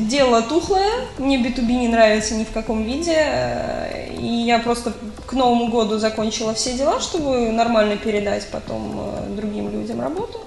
дело 0.01 0.43
тухлое, 0.43 1.07
мне 1.19 1.39
B2B 1.39 1.67
не 1.67 1.89
нравится 1.89 2.35
ни 2.35 2.45
в 2.45 2.51
каком 2.51 2.85
виде, 2.85 4.11
и 4.19 4.27
я 4.27 4.59
просто 4.59 4.93
к 5.27 5.33
Новому 5.33 5.69
году 5.69 5.99
закончила 5.99 6.53
все 6.55 6.73
дела, 6.75 7.01
чтобы 7.01 7.51
нормально 7.53 7.97
передать 7.97 8.47
потом 8.51 8.99
э, 8.99 9.35
другим 9.37 9.71
людям 9.71 10.01
работу 10.01 10.41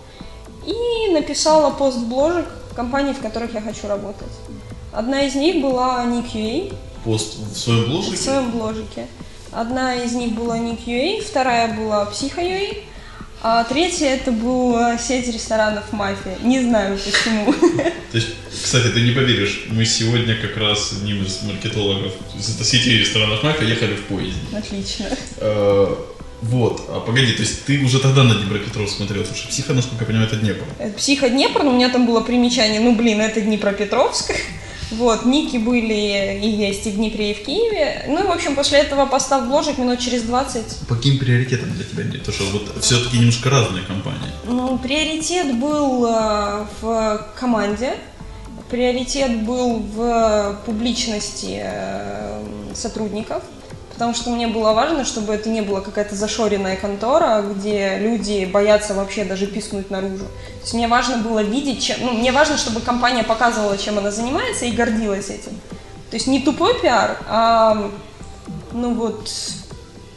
и 0.65 1.11
написала 1.13 1.71
пост 1.71 1.97
в 1.97 2.07
бложек 2.07 2.45
компаний, 2.75 3.13
в 3.13 3.21
которых 3.21 3.53
я 3.53 3.61
хочу 3.61 3.87
работать. 3.87 4.33
Одна 4.97 5.21
из 5.27 5.35
них 5.35 5.61
была 5.61 6.03
NickUA 6.05 6.73
Пост 7.03 7.35
в 7.37 7.55
своем 7.55 7.83
в 7.83 7.87
бложике? 7.89 8.17
своем 8.17 8.49
бложике. 8.49 9.05
Одна 9.51 9.93
из 9.95 10.13
них 10.13 10.31
была 10.33 10.57
NickUA, 10.57 11.21
вторая 11.23 11.71
была 11.77 12.09
PsychoUA, 12.11 12.79
а 13.43 13.63
третья 13.65 14.07
это 14.07 14.31
была 14.31 14.97
сеть 14.97 15.27
ресторанов 15.31 15.93
«Мафия». 15.93 16.35
Не 16.41 16.61
знаю 16.61 16.97
почему. 16.97 17.53
То 18.11 18.17
есть, 18.17 18.29
кстати, 18.51 18.87
ты 18.87 19.01
не 19.01 19.11
поверишь, 19.11 19.65
мы 19.69 19.85
сегодня 19.85 20.35
как 20.35 20.57
раз 20.57 20.91
одним 20.93 21.23
из 21.23 21.43
маркетологов 21.43 22.13
из 22.35 22.67
сети 22.67 22.97
ресторанов 22.97 23.43
«Мафия» 23.43 23.67
ехали 23.67 23.93
в 23.93 24.05
поезде. 24.05 24.39
Отлично. 24.57 25.05
Э, 25.37 25.95
Вот, 26.41 26.81
а 26.89 26.99
погоди, 27.01 27.33
то 27.33 27.43
есть 27.43 27.65
ты 27.65 27.83
уже 27.83 27.99
тогда 27.99 28.23
на 28.23 28.33
Днепропетровск 28.33 28.95
смотрел, 28.97 29.21
потому 29.21 29.37
что 29.37 29.47
психа, 29.47 29.73
насколько 29.73 30.03
я 30.03 30.07
понимаю, 30.07 30.27
это 30.27 30.37
Днепр. 30.37 30.65
Это 30.79 30.93
Психоднепр, 30.97 31.63
но 31.63 31.69
у 31.69 31.75
меня 31.75 31.89
там 31.89 32.07
было 32.07 32.21
примечание, 32.21 32.79
ну 32.79 32.95
блин, 32.95 33.21
это 33.21 33.41
Днепропетровск. 33.41 34.33
Вот, 34.91 35.25
ники 35.25 35.57
были 35.57 36.39
и 36.41 36.49
есть 36.49 36.87
и 36.87 36.91
в 36.91 36.95
Днепре, 36.95 37.31
и 37.31 37.33
в 37.33 37.45
Киеве. 37.45 38.05
Ну 38.07 38.23
и, 38.23 38.27
в 38.27 38.31
общем, 38.31 38.55
после 38.55 38.79
этого 38.79 39.05
поста 39.05 39.39
в 39.39 39.47
бложек 39.47 39.77
минут 39.77 39.99
через 39.99 40.23
20 40.23 40.87
По 40.87 40.95
каким 40.95 41.19
приоритетам 41.19 41.73
для 41.73 41.83
тебя? 41.83 42.03
Потому 42.19 42.33
что 42.33 42.43
вот 42.45 42.83
все-таки 42.83 43.17
немножко 43.17 43.49
разные 43.49 43.83
компании. 43.83 44.29
Ну, 44.45 44.77
приоритет 44.77 45.59
был 45.59 46.05
э, 46.05 46.65
в 46.81 47.27
команде, 47.37 47.95
приоритет 48.69 49.43
был 49.43 49.79
в 49.79 50.61
публичности 50.65 51.59
э, 51.61 52.43
сотрудников, 52.73 53.43
потому 53.97 54.13
что 54.13 54.29
мне 54.29 54.45
было 54.45 54.73
важно, 54.73 55.03
чтобы 55.03 55.33
это 55.33 55.49
не 55.49 55.61
была 55.61 55.81
какая-то 55.81 56.15
зашоренная 56.15 56.75
контора, 56.75 57.41
где 57.41 57.97
люди 57.97 58.45
боятся 58.45 58.93
вообще 58.93 59.25
даже 59.25 59.47
пискнуть 59.47 59.89
наружу. 59.89 60.25
То 60.25 60.61
есть 60.61 60.73
мне 60.75 60.87
важно 60.87 61.17
было 61.17 61.41
видеть, 61.41 61.83
чем, 61.83 61.97
ну, 62.01 62.11
мне 62.11 62.31
важно, 62.31 62.57
чтобы 62.57 62.79
компания 62.81 63.23
показывала, 63.23 63.75
чем 63.75 63.97
она 63.97 64.11
занимается 64.11 64.65
и 64.65 64.71
гордилась 64.71 65.31
этим. 65.31 65.59
То 66.11 66.15
есть 66.15 66.27
не 66.27 66.41
тупой 66.41 66.79
пиар, 66.79 67.17
а 67.27 67.89
ну 68.71 68.93
вот 68.93 69.31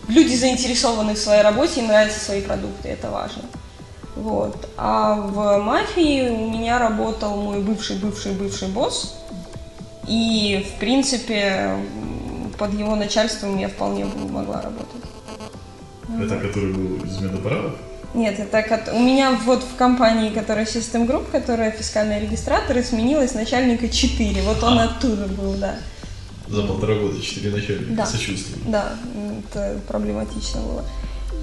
люди 0.08 0.34
заинтересованы 0.34 1.14
в 1.14 1.18
своей 1.18 1.40
работе, 1.40 1.80
им 1.80 1.86
нравятся 1.86 2.20
свои 2.20 2.42
продукты, 2.42 2.90
это 2.90 3.08
важно. 3.08 3.44
Вот. 4.14 4.68
А 4.76 5.14
в 5.14 5.56
мафии 5.56 6.28
у 6.28 6.50
меня 6.50 6.78
работал 6.78 7.34
мой 7.34 7.60
бывший, 7.60 7.96
бывший, 7.96 8.32
бывший 8.32 8.68
босс. 8.68 9.14
И, 10.06 10.66
в 10.68 10.80
принципе, 10.80 11.76
под 12.60 12.74
его 12.74 12.94
начальством 12.94 13.58
я 13.58 13.68
вполне 13.68 14.04
могла 14.04 14.60
работать. 14.60 15.02
Это 16.22 16.38
который 16.38 16.74
был 16.74 17.02
из 17.02 17.18
медапаратов? 17.18 17.72
Нет, 18.12 18.38
это 18.38 18.92
у 18.92 19.00
меня 19.00 19.30
вот 19.46 19.62
в 19.62 19.76
компании, 19.76 20.28
которая 20.28 20.66
System 20.66 21.06
Group, 21.06 21.30
которая 21.32 21.70
фискальный 21.70 22.20
регистратор, 22.20 22.76
и 22.76 22.82
сменилась 22.82 23.34
начальника 23.34 23.88
4. 23.88 24.42
Вот 24.42 24.62
он 24.62 24.78
А. 24.78 24.84
оттуда 24.84 25.26
был, 25.28 25.54
да. 25.54 25.76
За 26.48 26.62
полтора 26.62 26.96
года 26.96 27.18
четыре 27.22 27.50
начальника. 27.50 27.92
Да. 27.92 28.06
Сочувствую. 28.06 28.60
Да, 28.66 28.92
это 29.48 29.78
проблематично 29.88 30.60
было. 30.60 30.84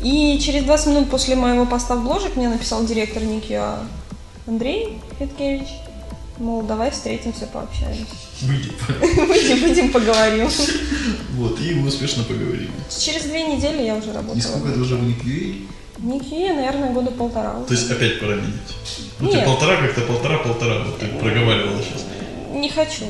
И 0.03 0.37
через 0.39 0.65
20 0.65 0.87
минут 0.87 1.09
после 1.09 1.35
моего 1.35 1.65
поста 1.65 1.95
в 1.95 2.03
бложек 2.03 2.35
мне 2.35 2.49
написал 2.49 2.85
директор 2.85 3.23
Никиа 3.23 3.79
Андрей 4.45 4.99
Феткевич. 5.17 5.69
Мол, 6.39 6.61
давай 6.61 6.91
встретимся, 6.91 7.47
пообщаемся. 7.47 8.05
Выйди. 8.41 8.71
Выйдем, 9.27 9.59
выйдем, 9.61 9.91
поговорим. 9.91 10.47
Вот, 11.33 11.59
и 11.59 11.73
вы 11.73 11.87
успешно 11.87 12.23
поговорили. 12.23 12.69
Через 12.99 13.23
две 13.23 13.43
недели 13.47 13.81
я 13.83 13.95
уже 13.95 14.09
И 14.09 14.13
работала. 14.13 14.39
сколько 14.41 14.69
это 14.69 14.79
уже 14.79 14.95
в 14.97 15.03
Никвей? 15.03 15.67
В 15.97 16.05
Никиа, 16.05 16.53
наверное, 16.53 16.91
года 16.91 17.09
полтора. 17.09 17.55
То 17.67 17.73
есть 17.73 17.89
опять 17.89 18.19
пора 18.19 18.35
менять. 18.35 18.53
Ну, 19.19 19.29
ты 19.31 19.37
Нет. 19.37 19.45
полтора, 19.45 19.77
как-то 19.77 20.01
полтора-полтора, 20.01 20.83
вот 20.85 20.99
ты 20.99 21.07
проговаривала 21.07 21.81
сейчас. 21.81 22.05
Не 22.53 22.69
хочу. 22.69 23.05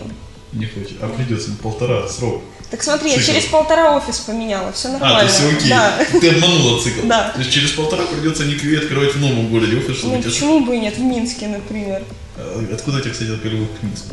Не 0.53 0.65
хочешь. 0.65 0.95
А 1.01 1.09
придется 1.09 1.51
полтора 1.61 2.07
срок. 2.07 2.41
Так 2.71 2.81
смотри, 2.83 3.11
я 3.11 3.17
Цикл. 3.17 3.31
через 3.31 3.45
полтора 3.45 3.97
офис 3.97 4.19
поменяла, 4.19 4.71
все 4.71 4.87
А, 4.87 4.91
то 4.93 4.99
нормально. 4.99 5.29
есть 5.29 5.41
окей. 5.57 5.69
Да. 5.69 5.99
Ты 6.19 6.29
обманула 6.29 6.81
цикл. 6.81 7.07
Да. 7.07 7.29
То 7.31 7.39
есть 7.39 7.51
через 7.51 7.71
полтора 7.71 8.05
придется 8.05 8.45
Никвей 8.45 8.77
открывать 8.79 9.13
в 9.15 9.19
новом 9.19 9.49
городе 9.49 9.77
офис, 9.77 9.97
чтобы 9.97 10.15
Ну, 10.15 10.21
тебя... 10.21 10.31
почему 10.31 10.59
бы 10.65 10.75
и 10.77 10.79
нет, 10.79 10.97
в 10.97 11.01
Минске, 11.01 11.47
например. 11.47 12.03
А 12.37 12.65
Откуда 12.73 13.01
тебя, 13.01 13.11
кстати, 13.11 13.29
в 13.29 13.83
Минск? 13.83 14.05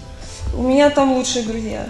У 0.56 0.62
меня 0.62 0.90
там 0.90 1.12
лучшие 1.12 1.44
друзья. 1.44 1.86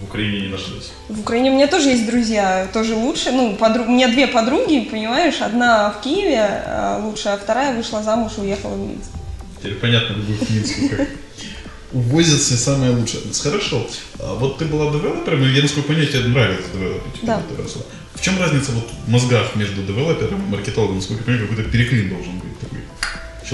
В 0.00 0.04
Украине 0.04 0.40
не 0.42 0.48
нашлось. 0.48 0.92
В 1.08 1.20
Украине 1.20 1.50
у 1.50 1.54
меня 1.54 1.68
тоже 1.68 1.90
есть 1.90 2.06
друзья, 2.06 2.68
тоже 2.72 2.94
лучше. 2.94 3.30
Ну, 3.30 3.56
подру- 3.58 3.86
у 3.86 3.90
меня 3.90 4.08
две 4.08 4.26
подруги, 4.26 4.88
понимаешь, 4.90 5.40
одна 5.40 5.90
в 5.90 6.02
Киеве 6.02 6.40
а, 6.66 7.00
лучшая, 7.02 7.34
а 7.34 7.38
вторая 7.38 7.74
вышла 7.76 8.02
замуж 8.02 8.32
и 8.36 8.40
уехала 8.40 8.74
в 8.74 8.78
Минск. 8.78 9.10
Теперь 9.58 9.76
понятно, 9.76 10.14
любовь 10.14 10.46
к 10.46 10.50
Минску 10.50 10.88
как 10.88 11.08
увозят 11.92 12.40
все 12.40 12.56
самое 12.56 12.90
лучшее. 12.90 13.22
Хорошо. 13.42 13.86
А 14.18 14.34
вот 14.34 14.58
ты 14.58 14.64
была 14.64 14.90
девелопером, 14.92 15.44
и 15.44 15.54
я, 15.54 15.62
насколько 15.62 15.88
понимаю, 15.88 16.08
тебе 16.08 16.28
нравится 16.28 16.68
девелопить. 16.74 17.20
Да. 17.22 17.40
В 18.14 18.20
чем 18.20 18.38
разница 18.40 18.72
вот 18.72 18.88
в 19.06 19.08
мозгах 19.08 19.54
между 19.56 19.82
девелопером 19.82 20.42
и 20.46 20.50
маркетологом? 20.50 20.96
Насколько 20.96 21.20
я 21.22 21.24
понимаю, 21.26 21.48
какой-то 21.48 21.70
переклин 21.70 22.08
должен 22.10 22.38
быть 22.38 22.58
такой. 22.58 22.78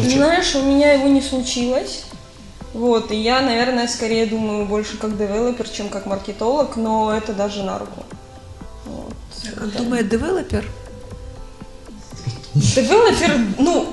Щелчок. 0.02 0.12
Знаешь, 0.12 0.54
у 0.54 0.62
меня 0.62 0.92
его 0.92 1.08
не 1.08 1.20
случилось. 1.20 2.04
Вот, 2.74 3.10
и 3.10 3.16
я, 3.16 3.40
наверное, 3.40 3.88
скорее 3.88 4.26
думаю 4.26 4.66
больше 4.66 4.98
как 4.98 5.16
девелопер, 5.16 5.68
чем 5.68 5.88
как 5.88 6.06
маркетолог, 6.06 6.76
но 6.76 7.12
это 7.16 7.32
даже 7.32 7.62
на 7.62 7.78
руку. 7.78 8.04
Вот. 8.84 9.14
Как 9.56 9.76
думает 9.76 10.08
девелопер, 10.08 10.64
Девелопер, 12.54 13.38
ну, 13.58 13.86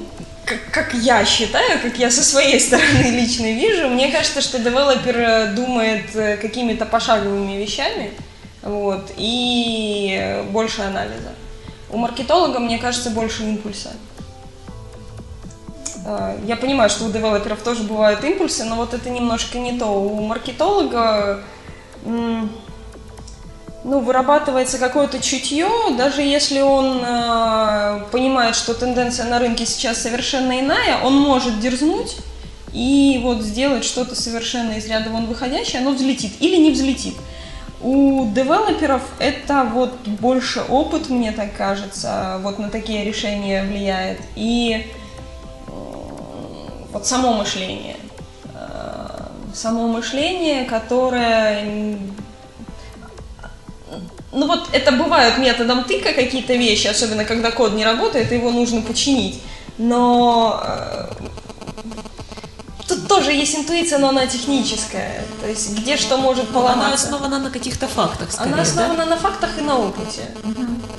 как, 0.46 0.60
как 0.72 0.94
я 0.94 1.24
считаю, 1.26 1.80
как 1.82 1.98
я 2.00 2.10
со 2.10 2.24
своей 2.24 2.60
стороны 2.68 3.12
лично 3.12 3.46
вижу, 3.46 3.90
мне 3.90 4.12
кажется, 4.12 4.42
что 4.42 4.60
девелопер 4.60 5.18
э, 5.18 5.54
думает 5.54 6.16
э, 6.16 6.38
какими-то 6.38 6.86
пошаговыми 6.86 7.62
вещами, 7.62 8.12
вот, 8.62 9.12
и 9.18 10.44
больше 10.52 10.82
анализа. 10.82 11.34
У 11.90 11.98
маркетолога, 11.98 12.60
мне 12.60 12.80
кажется, 12.80 13.12
больше 13.12 13.44
импульса. 13.44 13.92
Э, 16.06 16.38
Я 16.46 16.56
понимаю, 16.56 16.90
что 16.90 17.06
у 17.06 17.12
девелоперов 17.12 17.62
тоже 17.62 17.84
бывают 17.84 18.24
импульсы, 18.24 18.64
но 18.64 18.76
вот 18.76 18.94
это 18.94 19.10
немножко 19.10 19.58
не 19.58 19.78
то. 19.78 19.88
У 19.88 20.22
маркетолога 20.22 21.42
ну, 23.86 24.00
вырабатывается 24.00 24.78
какое-то 24.78 25.20
чутье, 25.22 25.68
даже 25.98 26.22
если 26.22 26.62
он 26.62 27.02
э, 27.04 28.02
понимает, 28.12 28.56
что 28.56 28.74
тенденция 28.74 29.28
на 29.28 29.40
рынке 29.40 29.66
сейчас 29.66 30.02
совершенно 30.02 30.60
иная, 30.60 31.04
он 31.04 31.16
может 31.16 31.60
дерзнуть 31.60 32.18
и 32.74 33.20
вот 33.24 33.42
сделать 33.42 33.86
что-то 33.86 34.16
совершенно 34.16 34.74
из 34.74 34.88
ряда 34.88 35.10
вон 35.10 35.28
выходящее, 35.28 35.82
оно 35.82 35.92
взлетит 35.92 36.34
или 36.40 36.58
не 36.58 36.72
взлетит. 36.72 37.16
У 37.82 38.28
девелоперов 38.34 39.04
это 39.20 39.68
вот 39.72 39.94
больше 40.08 40.62
опыт, 40.62 41.10
мне 41.10 41.32
так 41.32 41.56
кажется, 41.56 42.40
вот 42.42 42.58
на 42.58 42.70
такие 42.70 43.04
решения 43.04 43.64
влияет. 43.64 44.20
И 44.36 44.84
э, 44.84 45.05
вот 46.96 47.06
само 47.06 47.34
мышление. 47.34 47.98
Э, 48.54 49.10
Само 49.54 49.88
мышление, 49.88 50.66
которое 50.66 51.98
ну 54.32 54.48
вот 54.48 54.68
это 54.74 54.92
бывают 54.92 55.38
методом 55.38 55.84
тыка 55.86 56.14
какие-то 56.14 56.54
вещи, 56.56 56.88
особенно 56.88 57.24
когда 57.26 57.52
код 57.52 57.74
не 57.74 57.86
работает, 57.86 58.32
его 58.32 58.52
нужно 58.52 58.82
починить. 58.82 59.42
Но 59.78 60.62
э, 60.64 61.08
тут 62.88 63.08
тоже 63.08 63.32
есть 63.34 63.56
интуиция, 63.56 64.00
но 64.00 64.10
она 64.10 64.26
техническая. 64.28 65.24
То 65.42 65.48
есть 65.50 65.78
где 65.78 65.96
что 65.98 66.18
может 66.18 66.52
Ну, 66.54 66.60
она 66.60 66.74
поломаться. 66.74 67.06
основана 67.08 67.40
на 67.40 67.50
каких-то 67.50 67.88
фактах, 67.88 68.32
скорее, 68.32 68.54
Она 68.54 68.62
основана 68.64 69.04
да? 69.06 69.12
на 69.12 69.18
фактах 69.18 69.58
и 69.58 69.62
на 69.62 69.78
опыте. 69.80 70.22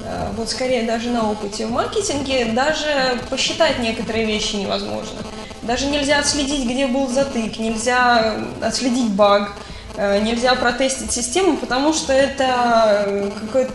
Э, 0.04 0.30
Вот 0.36 0.48
скорее 0.48 0.82
даже 0.84 1.10
на 1.10 1.30
опыте. 1.30 1.66
В 1.66 1.70
маркетинге 1.72 2.46
даже 2.46 3.20
посчитать 3.30 3.78
некоторые 3.80 4.24
вещи 4.26 4.56
невозможно. 4.56 5.18
Даже 5.66 5.86
нельзя 5.86 6.20
отследить, 6.20 6.64
где 6.64 6.86
был 6.86 7.08
затык, 7.08 7.58
нельзя 7.58 8.36
отследить 8.62 9.10
баг, 9.10 9.52
э, 9.96 10.20
нельзя 10.20 10.54
протестить 10.54 11.10
систему, 11.10 11.56
потому 11.56 11.92
что 11.92 12.12
это 12.12 13.04
э, 13.06 13.30
какой-то 13.40 13.72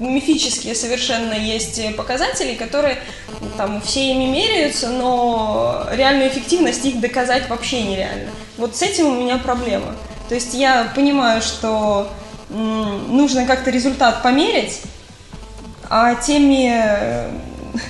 мифические 0.00 0.74
совершенно 0.74 1.34
есть 1.34 1.94
показатели, 1.96 2.54
которые 2.54 2.98
ну, 3.40 3.46
там 3.56 3.80
все 3.80 4.10
ими 4.10 4.24
меряются, 4.24 4.88
но 4.88 5.86
реальную 5.92 6.30
эффективность 6.30 6.84
их 6.84 7.00
доказать 7.00 7.48
вообще 7.48 7.82
нереально. 7.82 8.30
Вот 8.56 8.74
с 8.74 8.82
этим 8.82 9.06
у 9.06 9.20
меня 9.20 9.38
проблема. 9.38 9.94
То 10.28 10.34
есть 10.34 10.54
я 10.54 10.90
понимаю, 10.94 11.42
что 11.42 12.08
нужно 12.48 13.46
как-то 13.46 13.70
результат 13.70 14.22
померить, 14.22 14.80
а 15.88 16.14
теми 16.16 16.72
э, 16.72 17.30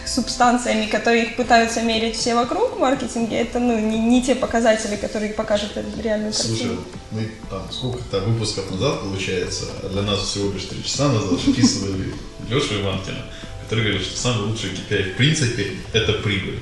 субстанциями, 0.07 0.87
которые 0.87 1.25
их 1.25 1.37
пытаются 1.37 1.83
мерить 1.83 2.17
все 2.17 2.35
вокруг 2.35 2.77
в 2.77 2.79
маркетинге, 2.79 3.41
это 3.41 3.59
ну, 3.59 3.79
не, 3.79 3.99
не 3.99 4.23
те 4.23 4.35
показатели, 4.35 4.97
которые 4.97 5.33
покажут 5.33 5.73
реальную 6.03 6.33
Слушай, 6.33 6.59
картину. 6.69 6.81
мы 7.11 7.31
там 7.49 7.63
сколько-то 7.71 8.21
выпусков 8.21 8.71
назад, 8.71 9.01
получается, 9.01 9.67
а 9.83 9.89
для 9.89 10.03
нас 10.03 10.21
всего 10.21 10.53
лишь 10.53 10.65
три 10.65 10.83
часа 10.85 11.09
назад 11.09 11.41
записывали 11.41 12.15
Лешу 12.49 12.81
Иванкина, 12.81 13.25
который 13.65 13.85
говорит, 13.85 14.03
что 14.07 14.19
самый 14.19 14.49
лучший 14.49 14.71
KPI 14.71 15.15
в 15.15 15.17
принципе 15.17 15.73
это 15.93 16.13
прибыль. 16.15 16.61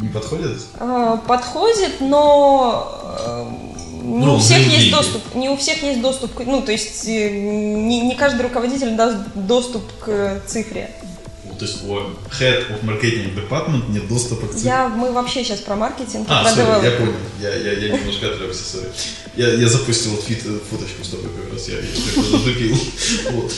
Не 0.00 0.08
подходит? 0.08 0.58
Э, 0.80 1.16
Подходит, 1.28 2.00
но 2.00 3.14
э, 3.24 3.44
не 4.02 4.26
Ну, 4.26 4.34
у 4.34 4.38
всех 4.38 4.58
деньги. 4.58 4.74
есть 4.74 4.90
доступ. 4.90 5.34
Не 5.36 5.48
у 5.48 5.56
всех 5.56 5.80
есть 5.82 6.00
доступ 6.00 6.32
ну, 6.44 6.60
то 6.62 6.72
есть 6.72 7.06
э, 7.06 7.30
не, 7.30 8.00
не 8.00 8.16
каждый 8.16 8.42
руководитель 8.42 8.96
даст 8.96 9.18
доступ 9.34 9.84
к 10.00 10.40
цифре. 10.46 10.90
То 11.62 11.68
есть 11.68 11.84
у 11.84 11.94
Head 12.40 12.70
of 12.70 12.82
Marketing 12.82 13.36
Department 13.36 13.88
нет 13.92 14.08
доступа 14.08 14.48
к 14.48 14.50
цифре. 14.50 14.68
Я, 14.68 14.88
мы 14.88 15.12
вообще 15.12 15.44
сейчас 15.44 15.60
про 15.60 15.76
маркетинг, 15.76 16.26
А, 16.28 16.44
sorry, 16.44 16.84
я 16.84 16.90
понял. 16.98 17.14
Я, 17.40 17.54
я, 17.54 17.72
я 17.74 17.96
немножко 17.96 18.32
отвлекся, 18.32 18.64
sorry. 18.64 18.88
Я, 19.36 19.54
я 19.54 19.68
запустил 19.68 20.16
фит, 20.16 20.42
фоточку 20.42 21.04
с 21.04 21.10
тобой 21.10 21.30
как 21.40 21.52
раз, 21.52 21.68
я, 21.68 21.76
я 21.76 21.82
как-то 21.82 22.36
затупил. 22.36 22.76
Вот. 23.30 23.52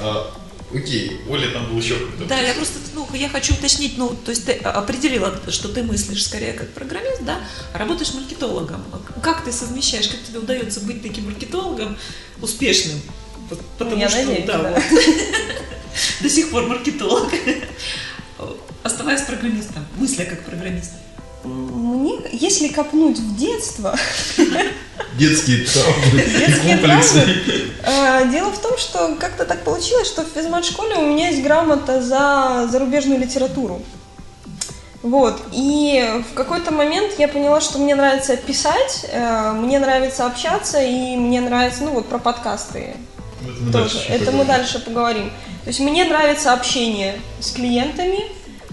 А, 0.00 0.34
окей, 0.74 1.20
Оля 1.28 1.50
там 1.50 1.68
был 1.68 1.78
еще 1.78 1.96
какой-то. 1.98 2.24
Да, 2.24 2.40
я 2.40 2.54
просто, 2.54 2.78
ну, 2.94 3.06
я 3.12 3.28
хочу 3.28 3.52
уточнить, 3.52 3.98
ну, 3.98 4.16
то 4.24 4.30
есть 4.30 4.46
ты 4.46 4.52
определила, 4.52 5.38
что 5.50 5.68
ты 5.68 5.82
мыслишь 5.82 6.24
скорее 6.24 6.54
как 6.54 6.70
программист, 6.72 7.24
да, 7.26 7.40
а 7.74 7.78
работаешь 7.78 8.14
маркетологом. 8.14 8.82
Как 9.22 9.44
ты 9.44 9.52
совмещаешь, 9.52 10.08
как 10.08 10.22
тебе 10.22 10.38
удается 10.38 10.80
быть 10.80 11.02
таким 11.02 11.26
маркетологом 11.26 11.98
успешным? 12.40 13.02
Вот 13.50 13.60
Потому 13.78 13.96
я 14.00 14.08
что, 14.08 14.18
надеюсь, 14.18 14.46
да, 14.46 14.58
да. 14.58 14.70
вот, 14.70 14.82
до 16.20 16.28
сих 16.28 16.50
пор 16.50 16.66
маркетолог. 16.66 17.32
Оставаясь 18.82 19.22
программистом, 19.22 19.84
мысля 19.96 20.24
как 20.24 20.44
программист. 20.44 20.92
Мне, 21.44 22.18
если 22.32 22.68
копнуть 22.68 23.18
в 23.18 23.36
детство, 23.36 23.96
Детские 25.18 25.64
травмы 25.64 26.20
Детские 26.20 26.76
комплексы. 26.76 27.22
э, 27.84 28.30
дело 28.30 28.50
в 28.50 28.58
том, 28.60 28.76
что 28.76 29.14
как-то 29.18 29.44
так 29.44 29.62
получилось, 29.62 30.08
что 30.08 30.24
в 30.24 30.28
физмат-школе 30.28 30.96
у 30.96 31.06
меня 31.06 31.28
есть 31.28 31.42
грамота 31.42 32.02
за 32.02 32.68
зарубежную 32.70 33.20
литературу. 33.20 33.82
Вот, 35.02 35.40
и 35.52 36.04
в 36.30 36.34
какой-то 36.34 36.72
момент 36.72 37.14
я 37.18 37.28
поняла, 37.28 37.60
что 37.60 37.78
мне 37.78 37.94
нравится 37.94 38.36
писать, 38.36 39.06
э, 39.08 39.52
мне 39.52 39.78
нравится 39.78 40.26
общаться, 40.26 40.82
и 40.82 41.16
мне 41.16 41.40
нравится, 41.40 41.84
ну 41.84 41.92
вот 41.92 42.08
про 42.08 42.18
подкасты 42.18 42.96
Это 43.44 43.72
тоже. 43.72 43.98
Это 44.08 44.32
мы 44.32 44.44
дальше 44.44 44.78
поговорим. 44.78 45.30
То 45.64 45.68
есть 45.68 45.80
мне 45.80 46.04
нравится 46.04 46.52
общение 46.52 47.14
с 47.40 47.50
клиентами, 47.50 48.18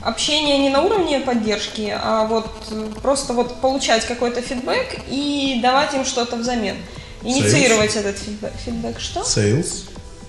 общение 0.01 0.57
не 0.59 0.69
на 0.69 0.81
уровне 0.81 1.19
поддержки, 1.19 1.93
а 1.95 2.25
вот 2.25 2.49
э, 2.71 2.89
просто 3.01 3.33
вот 3.33 3.59
получать 3.61 4.05
какой-то 4.05 4.41
фидбэк 4.41 4.99
и 5.09 5.59
давать 5.61 5.93
им 5.93 6.05
что-то 6.05 6.35
взамен. 6.35 6.75
Инициировать 7.23 7.95
этот 7.95 8.17
фидбэк. 8.17 8.51
Фидбэк 8.65 8.99
что? 8.99 9.21
Sales. 9.21 9.85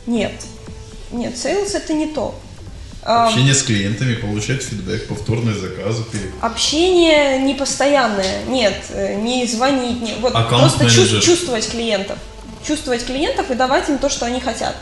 Нет. 0.07 0.33
Нет, 1.13 1.35
sales 1.35 1.75
это 1.77 1.93
не 1.93 2.07
то. 2.07 2.35
А, 3.07 3.27
Общение 3.27 3.53
с 3.53 3.63
клиентами, 3.63 4.15
получать 4.15 4.63
фидбэк, 4.63 5.09
повторные 5.09 5.55
заказы, 5.55 6.03
пере- 6.05 6.31
Общение 6.41 7.39
непостоянное. 7.41 8.45
Нет, 8.45 8.75
э, 8.91 9.17
не 9.17 9.47
звонить. 9.47 10.01
Не, 10.01 10.15
вот 10.21 10.35
Аккаунт 10.35 10.73
просто 10.75 10.85
менеджер. 10.85 11.21
чувствовать 11.21 11.69
клиентов. 11.69 12.17
Чувствовать 12.67 13.05
клиентов 13.05 13.51
и 13.51 13.55
давать 13.55 13.89
им 13.89 13.99
то, 13.99 14.09
что 14.09 14.27
они 14.27 14.41
хотят. 14.41 14.75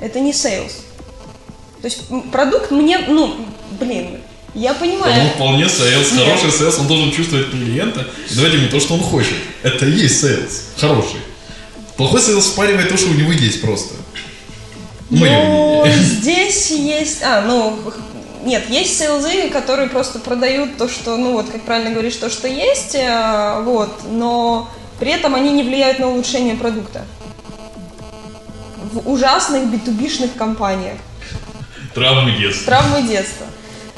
Это 0.00 0.20
не 0.20 0.32
sales. 0.32 0.72
То 1.82 1.88
есть 1.88 2.02
продукт 2.32 2.70
мне, 2.70 2.98
ну, 3.06 3.36
блин, 3.78 4.20
я 4.54 4.72
Он 4.72 4.78
понимаю. 4.78 5.30
вполне 5.34 5.68
sales, 5.68 6.12
Нет. 6.12 6.24
хороший 6.24 6.50
sales, 6.50 6.78
он 6.78 6.86
должен 6.86 7.12
чувствовать 7.12 7.50
клиента 7.50 8.06
и 8.30 8.34
давать 8.34 8.54
ему 8.54 8.68
то, 8.68 8.80
что 8.80 8.94
он 8.94 9.00
хочет. 9.00 9.36
Это 9.62 9.86
и 9.86 9.90
есть 9.92 10.20
sales, 10.20 10.64
хороший. 10.78 11.20
Плохой 11.96 12.20
sales 12.20 12.46
впаривает 12.46 12.88
то, 12.88 12.96
что 12.96 13.10
у 13.10 13.14
него 13.14 13.32
есть 13.32 13.60
просто. 13.60 13.94
Ну, 15.10 15.86
здесь 16.00 16.70
есть, 16.70 17.22
а, 17.22 17.42
ну, 17.42 17.78
нет, 18.44 18.68
есть 18.70 18.98
сейлзы, 18.98 19.50
которые 19.50 19.88
просто 19.88 20.18
продают 20.18 20.78
то, 20.78 20.88
что, 20.88 21.16
ну 21.16 21.32
вот, 21.32 21.50
как 21.50 21.62
правильно 21.62 21.90
говоришь, 21.90 22.16
то, 22.16 22.30
что 22.30 22.48
есть, 22.48 22.94
э, 22.94 23.62
вот, 23.64 23.90
но 24.10 24.70
при 24.98 25.12
этом 25.12 25.34
они 25.34 25.52
не 25.52 25.62
влияют 25.62 25.98
на 25.98 26.08
улучшение 26.08 26.56
продукта. 26.56 27.02
В 28.92 29.08
ужасных 29.08 29.64
B2B-шных 29.64 30.36
компаниях. 30.36 30.96
Травмы 31.94 32.32
детства. 32.32 32.66
Травмы 32.66 33.02
детства. 33.02 33.46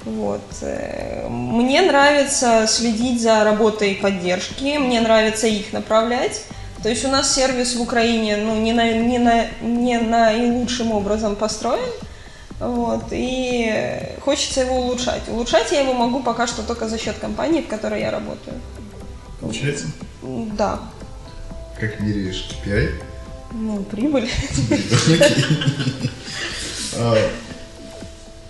Вот. 0.04 0.42
э, 0.62 1.28
Мне 1.28 1.82
нравится 1.82 2.66
следить 2.66 3.20
за 3.20 3.44
работой 3.44 3.94
поддержки, 3.94 4.78
мне 4.78 5.00
нравится 5.00 5.46
их 5.46 5.72
направлять. 5.72 6.42
То 6.82 6.88
есть 6.88 7.04
у 7.04 7.08
нас 7.08 7.34
сервис 7.34 7.74
в 7.74 7.82
Украине 7.82 8.36
ну, 8.36 8.54
не, 8.56 8.72
на, 8.72 8.92
не, 8.92 9.18
на, 9.18 9.46
не 9.60 9.98
наилучшим 9.98 10.92
образом 10.92 11.36
построен. 11.36 11.90
Вот, 12.60 13.04
и 13.12 13.72
хочется 14.20 14.62
его 14.62 14.76
улучшать. 14.76 15.28
Улучшать 15.28 15.70
я 15.70 15.80
его 15.80 15.92
могу 15.92 16.20
пока 16.20 16.46
что 16.46 16.62
только 16.62 16.88
за 16.88 16.98
счет 16.98 17.16
компании, 17.18 17.60
в 17.60 17.68
которой 17.68 18.00
я 18.00 18.10
работаю. 18.10 18.56
Получается? 19.40 19.86
Да. 20.56 20.80
Как 21.78 22.00
меряешь 22.00 22.48
KPI? 22.64 23.02
Ну, 23.52 23.82
прибыль. 23.84 24.28
А, 26.96 27.16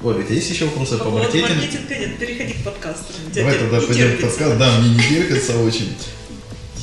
Оля, 0.03 0.19
у 0.19 0.23
тебя 0.23 0.35
есть 0.35 0.51
еще 0.51 0.67
вопросы 0.67 0.97
по 0.97 1.11
маркетингу? 1.11 1.49
маркетинга 1.49 1.99
нет, 1.99 2.19
переходи 2.19 2.53
к 2.55 2.65
подкасту. 2.65 3.13
Давай 3.35 3.59
тогда 3.59 3.81
пойдем 3.81 3.95
в 3.95 3.97
терпится. 3.97 4.39
подкаст. 4.39 4.59
Да, 4.59 4.79
мне 4.79 4.95
не 4.95 5.03
терпится 5.03 5.59
очень. 5.59 5.95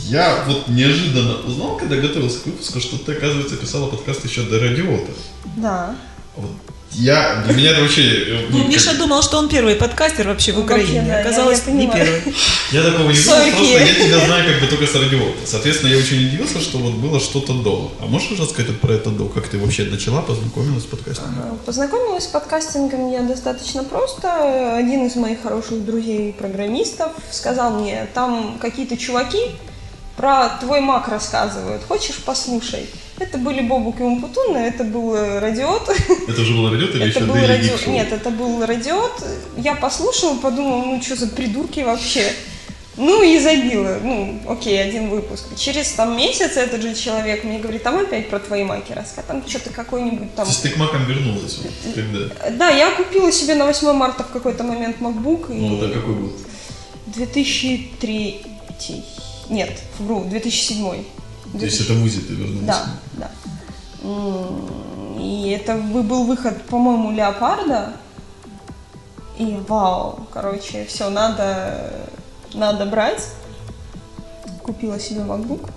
Я 0.03 0.43
вот 0.45 0.67
неожиданно 0.67 1.37
узнал, 1.39 1.77
когда 1.77 1.95
готовился 1.95 2.41
к 2.41 2.45
выпуску, 2.45 2.79
что 2.79 2.97
ты, 2.99 3.13
оказывается, 3.13 3.57
писала 3.57 3.89
подкаст 3.89 4.23
еще 4.25 4.43
до 4.43 4.59
радиота. 4.59 5.11
Да. 5.55 5.95
Вот 6.35 6.51
я, 6.97 7.43
для 7.45 7.53
меня 7.55 7.71
это 7.71 7.81
вообще... 7.81 8.01
э, 8.03 8.47
Ну, 8.49 8.59
как- 8.59 8.67
Миша 8.69 8.93
думал, 8.97 9.21
что 9.21 9.37
он 9.37 9.49
первый 9.49 9.75
подкастер 9.75 10.27
вообще 10.27 10.51
в 10.51 10.55
Вообще, 10.55 10.73
Украине. 10.83 11.01
да, 11.07 11.19
я- 11.19 11.25
Оказалось, 11.25 11.61
я 11.65 11.71
не 11.73 11.87
понимаю. 11.87 12.05
первый. 12.21 12.35
Я 12.71 12.83
такого 12.83 13.09
не 13.11 13.19
думал, 13.21 13.37
Сойки. 13.37 13.55
просто 13.55 13.79
я 13.79 13.93
тебя 13.95 14.25
знаю 14.25 14.51
как 14.51 14.61
бы 14.61 14.67
только 14.67 14.87
с 14.87 14.95
радиота. 14.95 15.39
Соответственно, 15.45 15.91
я 15.91 15.97
очень 15.97 16.27
удивился, 16.27 16.59
что 16.61 16.77
вот 16.77 16.93
было 16.93 17.19
что-то 17.19 17.53
до. 17.53 17.91
А 18.01 18.05
можешь 18.05 18.37
рассказать 18.39 18.79
про 18.79 18.93
это 18.93 19.09
до? 19.09 19.25
Как 19.27 19.47
ты 19.47 19.57
вообще 19.57 19.83
начала, 19.85 20.21
познакомилась 20.21 20.83
с 20.83 20.87
подкастом? 20.87 21.59
Познакомилась 21.65 22.23
с 22.23 22.27
подкастингом 22.27 23.11
я 23.11 23.21
достаточно 23.21 23.83
просто. 23.83 24.75
Один 24.77 25.05
из 25.05 25.15
моих 25.15 25.41
хороших 25.43 25.85
друзей-программистов 25.85 27.11
сказал 27.31 27.71
мне, 27.79 28.07
там 28.13 28.57
какие-то 28.61 28.97
чуваки 28.97 29.39
про 30.17 30.49
твой 30.61 30.79
мак 30.81 31.07
рассказывают, 31.09 31.83
хочешь 31.87 32.15
послушай. 32.25 32.87
Это 33.17 33.37
были 33.37 33.61
Бобук 33.61 34.01
и 34.01 34.03
Умпутуны, 34.03 34.57
это 34.57 34.83
был 34.83 35.15
э, 35.15 35.39
Радиот. 35.39 35.89
Это 36.27 36.41
уже 36.41 36.53
было 36.53 36.69
радиот 36.69 36.95
или 36.95 37.09
Это 37.09 37.19
еще 37.19 37.27
был 37.27 37.35
Daily 37.35 37.47
радио... 37.47 37.73
Geek 37.75 37.85
Show? 37.85 37.91
Нет, 37.91 38.11
это 38.11 38.29
был 38.29 38.65
радиот. 38.65 39.23
Я 39.57 39.75
послушала, 39.75 40.35
подумала, 40.35 40.83
ну 40.83 41.01
что 41.01 41.15
за 41.15 41.27
придурки 41.27 41.79
вообще. 41.79 42.33
Ну 42.97 43.23
и 43.23 43.39
забила. 43.39 43.99
Ну, 44.01 44.41
окей, 44.47 44.81
один 44.81 45.09
выпуск. 45.09 45.45
Через 45.57 45.91
там 45.91 46.15
месяц 46.17 46.57
этот 46.57 46.81
же 46.81 46.93
человек 46.93 47.43
мне 47.43 47.59
говорит, 47.59 47.83
там 47.83 47.97
опять 47.97 48.29
про 48.29 48.39
твои 48.39 48.63
маки 48.63 48.93
рассказывай. 48.93 49.27
Там 49.27 49.47
что-то 49.47 49.69
какой-нибудь 49.69 50.33
там... 50.35 50.45
То 50.45 50.51
есть 50.51 50.63
ты 50.63 50.69
к 50.69 50.77
макам 50.77 51.05
вернулась 51.05 51.59
вот, 51.59 51.93
когда? 51.93 52.51
Да, 52.51 52.69
я 52.69 52.91
купила 52.91 53.31
себе 53.31 53.55
на 53.55 53.65
8 53.65 53.91
марта 53.93 54.23
в 54.23 54.31
какой-то 54.31 54.63
момент 54.63 54.97
MacBook. 54.99 55.51
И 55.51 55.59
Ну, 55.59 55.77
это 55.77 55.93
какой 55.93 56.15
был? 56.15 56.33
2003... 57.07 58.45
Нет, 59.49 59.81
вру, 59.99 60.23
2007. 60.29 61.03
То 61.53 61.65
есть 61.65 61.81
это 61.81 61.93
в 61.93 62.03
УЗИ 62.03 62.19
ты 62.21 62.33
вернулась? 62.33 62.65
Да, 62.65 62.85
да. 63.13 63.31
И 65.19 65.57
это 65.59 65.75
был 65.75 66.25
выход, 66.25 66.61
по-моему, 66.63 67.11
Леопарда. 67.11 67.93
И 69.37 69.57
вау, 69.67 70.27
короче, 70.31 70.85
все, 70.85 71.09
надо, 71.09 72.07
надо 72.53 72.85
брать. 72.85 73.23
Купила 74.63 74.99
себе 74.99 75.21
MacBook. 75.21 75.69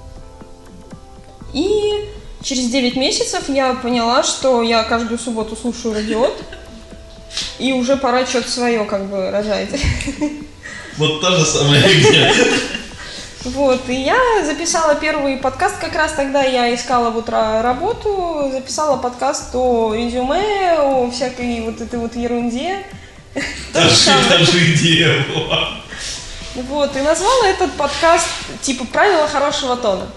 И 1.52 2.09
через 2.42 2.70
9 2.70 2.96
месяцев 2.96 3.48
я 3.48 3.74
поняла, 3.74 4.22
что 4.22 4.62
я 4.62 4.85
каждую 4.85 5.18
субботу 5.18 5.57
слушаю 5.57 5.94
радиот. 5.94 6.44
И 7.59 7.72
уже 7.72 7.96
пора 7.96 8.26
что-то 8.26 8.50
свое 8.50 8.85
как 8.85 9.07
бы 9.07 9.31
рожать. 9.31 9.70
Вот 10.96 11.20
та 11.20 11.31
же 11.37 11.44
самая 11.44 11.83
фигня. 11.83 12.33
Вот, 13.54 13.88
и 13.88 13.94
я 13.94 14.44
записала 14.44 14.94
первый 14.94 15.38
подкаст, 15.38 15.78
как 15.78 15.94
раз 15.94 16.12
тогда 16.12 16.42
я 16.42 16.74
искала 16.74 17.08
вот 17.08 17.30
ра- 17.30 17.62
работу, 17.62 18.50
записала 18.52 18.98
подкаст 18.98 19.54
о 19.54 19.94
резюме, 19.94 20.74
о 20.78 21.11
всякой 21.11 21.62
вот 21.62 21.80
этой 21.80 21.98
вот 21.98 22.14
ерунде. 22.14 22.84
Даже, 23.72 24.11
даже 24.28 24.74
идея 24.74 25.24
была. 25.28 25.80
Вот, 26.56 26.94
и 26.96 27.00
назвала 27.00 27.46
этот 27.46 27.72
подкаст 27.72 28.26
типа 28.62 28.84
«Правила 28.87 29.26
хорошего 29.28 29.76
тона». 29.76 30.08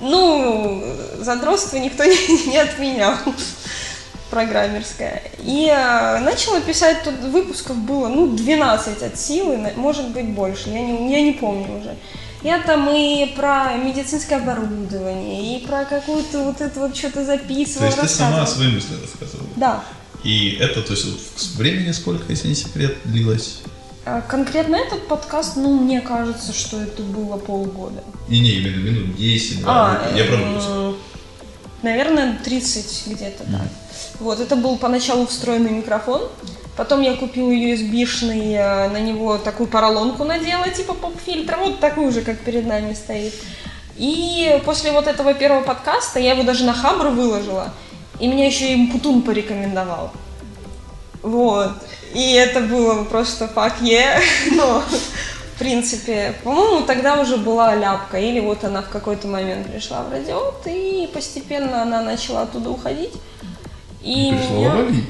Ну, 0.00 0.84
задротство 1.20 1.76
никто 1.76 2.04
не, 2.04 2.46
не 2.48 2.58
отменял, 2.58 3.16
программерское. 4.32 5.22
И 5.40 5.68
э, 5.70 6.18
начала 6.20 6.60
писать, 6.62 7.02
тут 7.04 7.20
выпусков 7.20 7.76
было, 7.76 8.08
ну, 8.08 8.34
12 8.34 9.02
от 9.02 9.18
силы, 9.18 9.58
может 9.76 10.08
быть, 10.08 10.30
больше, 10.30 10.70
я 10.70 10.80
не, 10.80 11.12
я 11.12 11.20
не 11.20 11.32
помню 11.32 11.80
уже. 11.80 11.96
Я 12.42 12.58
там 12.60 12.88
и 12.90 13.26
про 13.36 13.74
медицинское 13.76 14.36
оборудование, 14.36 15.56
и 15.58 15.66
про 15.66 15.84
какую-то 15.84 16.44
вот 16.44 16.60
это 16.62 16.80
вот 16.80 16.96
что-то 16.96 17.20
То 17.20 17.24
записывала, 17.26 17.86
есть 17.86 18.00
ты 18.00 18.08
сама 18.08 18.46
свои 18.46 18.68
мысли 18.68 18.94
рассказывала? 19.00 19.48
Да. 19.56 19.84
И 20.24 20.56
это, 20.58 20.80
то 20.80 20.94
есть, 20.94 21.56
времени 21.56 21.92
сколько, 21.92 22.24
если 22.30 22.48
не 22.48 22.54
секрет, 22.54 22.96
длилось? 23.04 23.58
А 24.04 24.22
Конкретно 24.22 24.76
этот 24.76 25.06
подкаст, 25.08 25.56
ну, 25.56 25.78
мне 25.78 26.00
кажется, 26.00 26.52
что 26.54 26.80
это 26.80 27.02
было 27.02 27.36
полгода. 27.36 28.02
Не, 28.28 28.40
не, 28.40 28.50
именно 28.52 28.76
минут 28.76 29.16
10, 29.16 29.62
да. 29.62 29.68
А, 29.68 30.16
я 30.16 30.24
про 30.24 30.34
м, 30.36 30.48
выпуск. 30.48 30.68
Наверное, 31.82 32.38
30 32.44 33.14
где-то, 33.14 33.44
да. 33.46 33.60
Вот, 34.20 34.40
это 34.40 34.56
был 34.56 34.76
поначалу 34.76 35.26
встроенный 35.26 35.70
микрофон. 35.70 36.22
Потом 36.76 37.02
я 37.02 37.14
купила 37.14 37.50
USB-шный, 37.50 38.54
э, 38.54 38.88
на 38.88 39.00
него 39.00 39.36
такую 39.36 39.68
поролонку 39.68 40.24
надела, 40.24 40.68
типа 40.70 40.94
поп-фильтра, 40.94 41.58
вот 41.58 41.80
такую 41.80 42.12
же, 42.12 42.22
как 42.22 42.38
перед 42.38 42.66
нами 42.66 42.94
стоит. 42.94 43.34
И 43.96 44.60
после 44.64 44.92
вот 44.92 45.06
этого 45.06 45.34
первого 45.34 45.62
подкаста 45.62 46.18
я 46.18 46.32
его 46.32 46.44
даже 46.44 46.64
на 46.64 46.72
Хабр 46.72 47.08
выложила. 47.08 47.74
И 48.20 48.26
меня 48.26 48.46
еще 48.46 48.72
и 48.72 48.86
Путун 48.86 49.22
порекомендовал. 49.22 50.12
Вот. 51.22 51.72
И 52.14 52.32
это 52.32 52.60
было 52.60 53.04
просто 53.04 53.50
fuck 53.54 53.80
yeah. 53.80 54.20
Но, 54.52 54.82
принципе, 55.62 56.34
по-моему, 56.42 56.84
тогда 56.86 57.20
уже 57.20 57.36
была 57.36 57.74
ляпка. 57.76 58.18
Или 58.18 58.40
вот 58.40 58.64
она 58.64 58.82
в 58.82 58.88
какой-то 58.88 59.28
момент 59.28 59.70
пришла 59.70 60.02
в 60.02 60.10
радиот, 60.12 60.66
и 60.66 61.08
постепенно 61.14 61.82
она 61.82 62.02
начала 62.02 62.42
оттуда 62.42 62.70
уходить. 62.70 63.12
И 64.02 64.34
Пришла 64.36 64.56
меня- 64.56 64.70
Вали. 64.70 65.04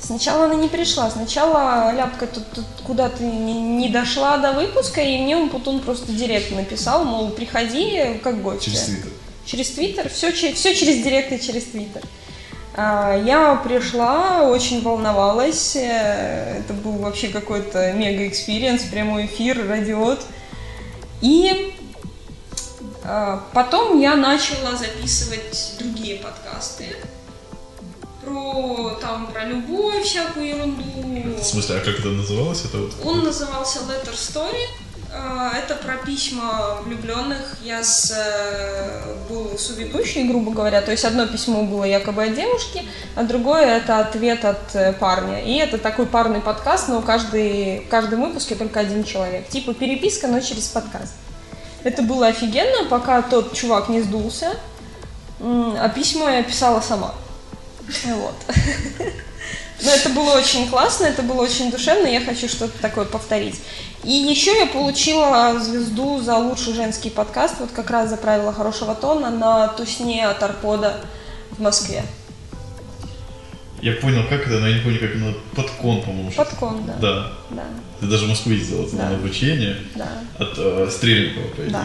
Сначала 0.00 0.46
она 0.46 0.54
не 0.54 0.68
пришла. 0.68 1.10
Сначала 1.10 1.92
ляпка 1.92 2.26
тут, 2.26 2.50
тут 2.54 2.64
куда-то 2.86 3.22
не, 3.22 3.52
не 3.52 3.88
дошла 3.90 4.38
до 4.38 4.52
выпуска, 4.52 5.02
и 5.02 5.18
мне 5.18 5.36
Путун 5.48 5.80
просто 5.80 6.10
директ 6.12 6.50
написал, 6.52 7.04
мол, 7.04 7.28
приходи 7.30 8.18
как 8.24 8.40
гость. 8.42 8.64
Через 8.64 8.84
Твиттер. 8.84 9.10
Через 9.44 9.70
Твиттер, 9.70 10.08
все, 10.08 10.32
все 10.32 10.74
через 10.74 11.02
Директ 11.04 11.32
и 11.32 11.40
через 11.40 11.64
Твиттер. 11.64 12.02
А, 12.74 13.16
Я 13.16 13.56
пришла, 13.56 14.42
очень 14.42 14.82
волновалась, 14.82 15.76
э, 15.76 16.60
это 16.60 16.72
был 16.72 16.92
вообще 16.92 17.28
какой-то 17.28 17.92
мега- 17.92 18.21
experience, 18.21 18.84
прямой 18.84 19.26
эфир, 19.26 19.66
Радио-Т. 19.68 20.20
И 21.20 21.74
а, 23.04 23.44
потом 23.52 23.98
я 24.00 24.14
начала 24.14 24.76
записывать 24.76 25.74
другие 25.78 26.16
подкасты 26.16 26.96
про 28.24 28.90
там 29.00 29.26
про 29.26 29.44
любовь, 29.44 30.04
всякую 30.04 30.46
ерунду. 30.46 31.40
В 31.40 31.44
смысле, 31.44 31.76
а 31.76 31.80
как 31.80 31.98
это 31.98 32.08
называлось? 32.08 32.64
Это 32.64 32.78
вот 32.78 32.92
Он 33.04 33.24
назывался 33.24 33.80
Letter 33.80 34.14
Story. 34.14 34.66
А, 35.12 35.52
Это 35.56 35.74
про 35.74 35.96
письма 35.96 36.78
влюбленных. 36.84 37.56
Я 37.62 37.82
с, 37.82 38.12
э, 38.16 39.14
был 39.28 39.58
соведущей, 39.58 40.28
грубо 40.28 40.52
говоря. 40.52 40.82
То 40.82 40.92
есть 40.92 41.04
одно 41.04 41.26
письмо 41.26 41.64
было 41.64 41.84
якобы 41.84 42.24
от 42.24 42.34
девушки, 42.34 42.84
а 43.16 43.24
другое 43.24 43.78
это 43.78 43.98
ответ 43.98 44.44
от 44.44 44.74
э, 44.74 44.92
парня. 44.92 45.42
И 45.42 45.56
это 45.56 45.78
такой 45.78 46.06
парный 46.06 46.40
подкаст, 46.40 46.88
но 46.88 47.02
каждый, 47.02 47.80
в 47.80 47.88
каждом 47.88 48.22
выпуске 48.22 48.54
только 48.54 48.80
один 48.80 49.02
человек. 49.04 49.48
Типа 49.48 49.74
переписка, 49.74 50.28
но 50.28 50.40
через 50.40 50.68
подкаст. 50.68 51.14
Это 51.82 52.02
было 52.02 52.28
офигенно, 52.28 52.88
пока 52.88 53.22
тот 53.22 53.54
чувак 53.54 53.88
не 53.88 54.02
сдулся. 54.02 54.56
А 55.40 55.88
письма 55.88 56.30
я 56.30 56.42
писала 56.42 56.80
сама. 56.80 57.14
Вот. 58.04 58.34
Но 59.82 59.90
это 59.90 60.08
было 60.10 60.32
очень 60.32 60.68
классно, 60.68 61.06
это 61.06 61.22
было 61.22 61.42
очень 61.42 61.70
душевно, 61.70 62.06
я 62.06 62.20
хочу 62.20 62.48
что-то 62.48 62.78
такое 62.80 63.04
повторить. 63.04 63.60
И 64.04 64.12
еще 64.12 64.58
я 64.58 64.66
получила 64.66 65.58
звезду 65.60 66.20
за 66.20 66.36
лучший 66.36 66.74
женский 66.74 67.10
подкаст, 67.10 67.56
вот 67.60 67.70
как 67.70 67.90
раз 67.90 68.10
за 68.10 68.16
правила 68.16 68.52
хорошего 68.52 68.94
тона 68.94 69.30
на 69.30 69.68
Тусне 69.68 70.26
от 70.26 70.42
Арпода 70.42 70.96
в 71.50 71.60
Москве. 71.60 72.02
Я 73.82 73.92
понял, 73.92 74.24
как 74.28 74.46
это, 74.46 74.58
но 74.58 74.68
я 74.68 74.76
не 74.76 74.80
помню, 74.82 75.00
как 75.00 75.14
оно. 75.14 75.32
Подкон, 75.56 76.02
по-моему. 76.02 76.30
Подкон, 76.32 76.82
да. 76.86 76.94
Да. 77.00 77.32
Да, 77.50 77.62
Ты 78.00 78.06
даже 78.06 78.26
в 78.26 78.28
Москву 78.28 78.52
ездила 78.52 78.86
Да. 78.92 79.08
на 79.08 79.14
обучение 79.16 79.76
да. 79.94 80.08
от 80.38 80.52
э, 80.58 80.88
Стрельникова, 80.90 81.46
по 81.48 81.60
идее. 81.62 81.70
Да. 81.70 81.84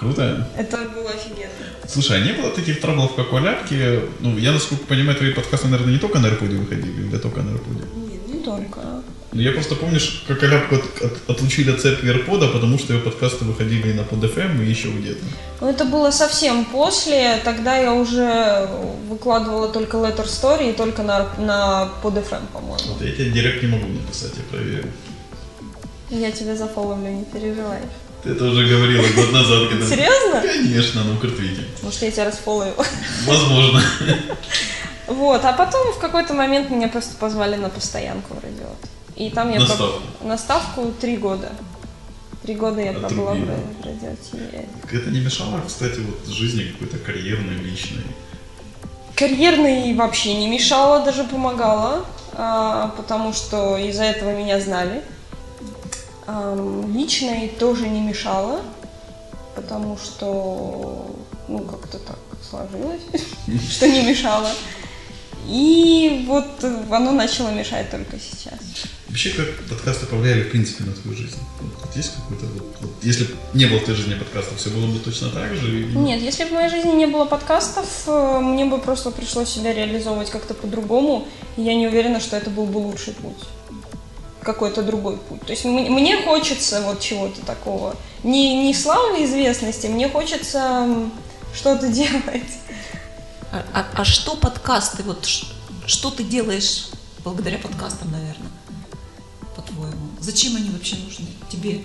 Круто. 0.00 0.48
Это 0.56 0.78
было 0.78 1.10
офигенно. 1.10 1.50
Слушай, 1.86 2.22
а 2.22 2.24
не 2.24 2.32
было 2.32 2.50
таких 2.50 2.80
траблов, 2.80 3.14
как 3.14 3.32
у 3.32 3.38
Ляпки? 3.38 4.00
Ну, 4.20 4.38
я, 4.38 4.52
насколько 4.52 4.84
понимаю, 4.86 5.16
твои 5.18 5.32
подкасты, 5.32 5.68
наверное, 5.68 5.92
не 5.92 5.98
только 6.00 6.18
на 6.18 6.28
Арподе 6.28 6.56
выходили, 6.56 7.02
или 7.08 7.18
только 7.18 7.42
на 7.42 7.52
Арподе? 7.52 7.80
Нет, 7.96 8.28
не 8.28 8.42
только. 8.42 8.80
Ну, 9.32 9.40
я 9.40 9.52
просто 9.52 9.74
помню, 9.76 10.00
как 10.26 10.42
Аляпку 10.42 10.76
от- 10.76 11.02
от- 11.02 11.30
отлучили 11.30 11.70
от 11.70 11.80
церкви 11.80 12.10
Арпода, 12.10 12.48
потому 12.48 12.78
что 12.78 12.94
ее 12.94 13.00
подкасты 13.00 13.44
выходили 13.44 13.92
на 13.92 14.00
PodFM 14.00 14.64
и 14.64 14.70
еще 14.70 14.88
где-то. 14.90 15.20
Но 15.60 15.68
это 15.70 15.84
было 15.84 16.10
совсем 16.10 16.64
после, 16.64 17.36
тогда 17.44 17.76
я 17.76 17.92
уже 17.92 18.68
выкладывала 19.08 19.68
только 19.68 19.98
Letter 19.98 20.24
Story 20.26 20.70
и 20.70 20.72
только 20.72 21.02
на, 21.02 21.28
на 21.38 21.90
PodFM, 22.02 22.42
по-моему. 22.52 22.94
Вот 22.94 23.02
я 23.02 23.12
тебе 23.12 23.30
директ 23.30 23.62
не 23.62 23.68
могу 23.68 23.86
написать, 23.86 24.32
я 24.36 24.42
проверил. 24.56 24.86
Я 26.10 26.32
тебя 26.32 26.56
зафоловлю, 26.56 27.08
не 27.10 27.24
переживай. 27.24 27.80
Ты 28.22 28.30
это 28.30 28.44
уже 28.44 28.66
говорила 28.66 29.02
год 29.14 29.32
назад. 29.32 29.68
Когда... 29.70 29.86
Серьезно? 29.86 30.40
Конечно, 30.42 31.04
на 31.04 31.14
Укртвите. 31.14 31.62
Может, 31.82 32.02
я 32.02 32.10
тебя 32.10 32.24
расфоловила. 32.26 32.84
Возможно. 33.26 33.82
Вот, 35.06 35.44
а 35.44 35.52
потом 35.52 35.92
в 35.92 35.98
какой-то 35.98 36.34
момент 36.34 36.70
меня 36.70 36.88
просто 36.88 37.16
позвали 37.16 37.56
на 37.56 37.68
постоянку 37.68 38.34
в 38.34 38.44
радиот. 38.44 38.76
И 39.16 39.30
там 39.30 39.50
я 39.52 39.58
На 39.58 39.66
ставку? 39.66 40.00
на 40.22 40.38
ставку 40.38 40.92
три 41.00 41.16
года. 41.16 41.50
Три 42.42 42.54
года 42.54 42.80
я 42.80 42.92
пробыла 42.92 43.30
в 43.30 43.32
Отрубила. 43.32 43.50
ра- 43.54 43.82
в 43.82 43.86
радиоте. 43.86 44.68
Это 44.92 45.10
не 45.10 45.20
мешало, 45.20 45.60
кстати, 45.66 45.98
вот 46.00 46.32
жизни 46.32 46.62
какой-то 46.72 46.98
карьерной, 46.98 47.54
личной. 47.56 48.04
Карьерной 49.16 49.94
вообще 49.94 50.34
не 50.34 50.48
мешала, 50.48 51.04
даже 51.04 51.24
помогала, 51.24 52.06
а, 52.32 52.94
потому 52.96 53.32
что 53.34 53.76
из-за 53.76 54.04
этого 54.04 54.34
меня 54.34 54.60
знали. 54.60 55.02
Личной 56.94 57.48
тоже 57.48 57.88
не 57.88 58.00
мешала, 58.00 58.60
потому 59.54 59.96
что, 59.98 61.06
ну, 61.48 61.58
как-то 61.60 61.98
так 61.98 62.18
сложилось, 62.48 63.02
что 63.70 63.88
не 63.88 64.02
мешало. 64.02 64.50
И 65.48 66.24
вот 66.28 66.46
оно 66.90 67.12
начало 67.12 67.48
мешать 67.50 67.90
только 67.90 68.18
сейчас. 68.18 68.58
Вообще, 69.08 69.30
как 69.30 69.46
подкасты 69.68 70.06
повлияли, 70.06 70.42
в 70.44 70.50
принципе, 70.50 70.84
на 70.84 70.92
твою 70.92 71.16
жизнь? 71.16 71.38
Вот, 71.60 71.96
есть 71.96 72.12
какой-то 72.14 72.46
вот, 72.46 72.76
вот- 72.80 72.90
Если 73.02 73.24
бы 73.24 73.30
не 73.54 73.66
было 73.66 73.78
в 73.78 73.84
твоей 73.84 73.98
жизни 73.98 74.14
подкастов, 74.14 74.58
все 74.58 74.70
было 74.70 74.86
бы 74.86 74.98
точно 75.00 75.30
так 75.30 75.54
же? 75.56 75.66
или- 75.80 75.96
Нет, 75.96 76.20
если 76.20 76.44
бы 76.44 76.50
в 76.50 76.52
моей 76.52 76.68
жизни 76.70 76.92
не 76.92 77.06
было 77.06 77.24
подкастов, 77.24 77.86
э, 78.06 78.38
мне 78.40 78.66
бы 78.66 78.78
просто 78.78 79.10
пришлось 79.10 79.48
себя 79.48 79.72
реализовывать 79.72 80.30
как-то 80.30 80.54
по-другому, 80.54 81.26
и 81.56 81.62
я 81.62 81.74
не 81.74 81.88
уверена, 81.88 82.20
что 82.20 82.36
это 82.36 82.50
был 82.50 82.66
бы 82.66 82.78
лучший 82.78 83.14
путь. 83.14 83.42
Какой-то 84.42 84.82
другой 84.82 85.18
путь. 85.18 85.42
То 85.42 85.50
есть 85.52 85.64
мне 85.64 86.22
хочется 86.22 86.80
вот 86.82 87.00
чего-то 87.00 87.44
такого. 87.44 87.94
Не, 88.22 88.66
не 88.66 88.74
славы 88.74 89.24
известности, 89.24 89.86
мне 89.86 90.08
хочется 90.08 90.86
что-то 91.54 91.88
делать. 91.92 92.50
А, 93.52 93.64
а- 93.74 93.86
а 93.94 94.04
что 94.04 94.36
подкасты? 94.36 95.02
Вот 95.02 95.28
что 95.86 96.10
ты 96.10 96.22
делаешь 96.22 96.88
благодаря 97.24 97.58
подкастам, 97.58 98.10
наверное, 98.12 98.50
по-твоему? 99.56 100.08
Зачем 100.20 100.56
они 100.56 100.70
вообще 100.70 100.96
нужны 100.96 101.26
тебе? 101.50 101.84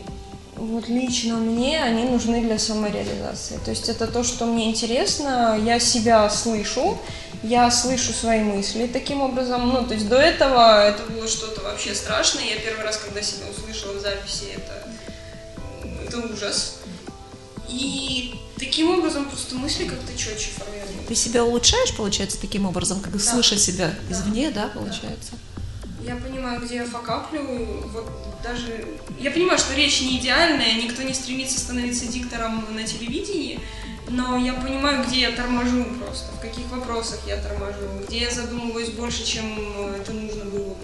Вот 0.55 0.87
лично 0.87 1.35
мне 1.35 1.83
они 1.83 2.03
нужны 2.03 2.41
для 2.41 2.57
самореализации. 2.57 3.59
То 3.65 3.71
есть 3.71 3.89
это 3.89 4.07
то, 4.07 4.23
что 4.23 4.45
мне 4.45 4.69
интересно, 4.69 5.59
я 5.61 5.79
себя 5.79 6.29
слышу, 6.29 6.97
я 7.47 7.69
слышу 7.69 8.11
свои 8.11 8.41
мысли 8.41 8.87
таким 8.87 9.21
образом. 9.21 9.69
Ну, 9.69 9.85
то 9.85 9.93
есть 9.93 10.07
до 10.07 10.17
этого 10.17 10.83
это 10.83 11.03
было 11.03 11.27
что-то 11.27 11.61
вообще 11.61 11.93
страшное. 11.93 12.43
Я 12.43 12.59
первый 12.59 12.83
раз, 12.83 12.97
когда 12.97 13.21
себя 13.21 13.45
услышала 13.49 13.93
в 13.93 14.01
записи, 14.01 14.45
это, 14.55 14.87
это 16.05 16.19
ужас. 16.33 16.79
И 17.69 18.35
таким 18.57 18.91
образом 18.97 19.25
просто 19.25 19.55
мысли 19.55 19.85
как-то 19.85 20.17
четче 20.17 20.49
формируются. 20.51 21.07
Ты 21.07 21.15
себя 21.15 21.43
улучшаешь, 21.43 21.95
получается, 21.95 22.39
таким 22.39 22.65
образом, 22.65 22.99
как 22.99 23.19
слыша 23.19 23.57
себя 23.57 23.93
извне, 24.09 24.51
да, 24.51 24.67
получается? 24.67 25.33
Я 26.03 26.15
понимаю, 26.15 26.61
где 26.61 26.75
я 26.75 26.85
факаплю, 26.85 27.43
вот 27.91 28.07
даже... 28.43 28.85
Я 29.19 29.31
понимаю, 29.31 29.57
что 29.57 29.73
речь 29.73 30.01
не 30.01 30.19
идеальная, 30.19 30.75
никто 30.75 31.01
не 31.01 31.13
стремится 31.13 31.59
становиться 31.59 32.05
диктором 32.05 32.63
на 32.75 32.83
телевидении, 32.83 33.59
но 34.09 34.37
я 34.37 34.53
понимаю, 34.53 35.05
где 35.05 35.21
я 35.21 35.31
торможу 35.31 35.85
просто, 35.99 36.31
в 36.31 36.39
каких 36.39 36.69
вопросах 36.69 37.19
я 37.27 37.37
торможу, 37.37 37.79
где 38.07 38.19
я 38.19 38.31
задумываюсь 38.31 38.89
больше, 38.89 39.25
чем 39.25 39.45
это 39.95 40.11
нужно 40.13 40.45
было 40.45 40.69
бы. 40.69 40.75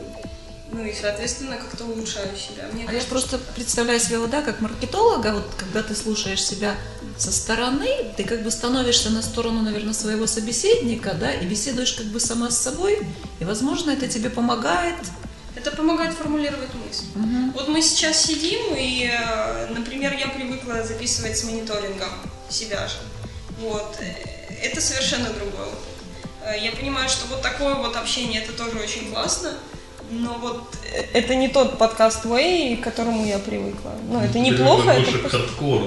Ну 0.74 0.86
и, 0.86 0.94
соответственно, 0.94 1.58
как-то 1.58 1.84
улучшаю 1.84 2.30
себя. 2.38 2.68
Мне 2.72 2.84
А 2.84 2.86
я 2.86 2.88
кажется, 2.88 3.10
просто 3.10 3.38
представляю 3.56 4.00
себе, 4.00 4.20
вот, 4.20 4.30
да, 4.30 4.42
как 4.42 4.62
маркетолога, 4.62 5.34
вот 5.34 5.46
когда 5.58 5.84
ты 5.84 5.94
слушаешь 5.94 6.42
себя 6.42 6.76
со 7.18 7.32
стороны, 7.32 7.90
ты 8.16 8.24
как 8.24 8.42
бы 8.42 8.52
становишься 8.52 9.10
на 9.10 9.22
сторону, 9.22 9.62
наверное, 9.62 9.94
своего 9.94 10.28
собеседника, 10.28 11.14
да, 11.14 11.34
и 11.34 11.46
беседуешь 11.46 11.92
как 11.92 12.06
бы 12.08 12.22
сама 12.22 12.50
с 12.50 12.58
собой, 12.58 13.06
и, 13.40 13.44
возможно, 13.44 13.92
это 13.92 14.08
тебе 14.08 14.30
помогает. 14.30 14.96
Это 15.58 15.72
помогает 15.72 16.14
формулировать 16.14 16.70
мысль. 16.74 17.04
Вот 17.54 17.68
мы 17.68 17.82
сейчас 17.82 18.24
сидим, 18.26 18.74
и, 18.74 19.12
э, 19.12 19.68
например, 19.74 20.14
я 20.18 20.30
привыкла 20.30 20.82
записывать 20.84 21.38
с 21.38 21.44
мониторингом 21.44 22.10
себя 22.50 22.88
же. 22.88 22.96
Вот. 23.62 23.98
Это 24.64 24.82
совершенно 24.82 25.30
другой 25.30 25.66
опыт. 25.66 25.80
Э, 26.46 26.58
Я 26.64 26.72
понимаю, 26.72 27.10
что 27.10 27.28
вот 27.28 27.42
такое 27.42 27.76
вот 27.76 27.96
общение 27.96 28.42
это 28.42 28.54
тоже 28.54 28.78
очень 28.78 29.12
классно, 29.12 29.52
но 30.12 30.38
вот 30.42 30.64
э, 30.94 31.04
это 31.14 31.36
не 31.36 31.48
тот 31.48 31.78
подкаст 31.78 32.26
Way, 32.26 32.78
к 32.78 32.84
которому 32.84 33.26
я 33.26 33.40
привыкла. 33.40 33.92
Ну, 34.10 34.20
это 34.20 34.40
неплохо, 34.40 34.92
это 34.92 35.12
больше. 35.12 35.30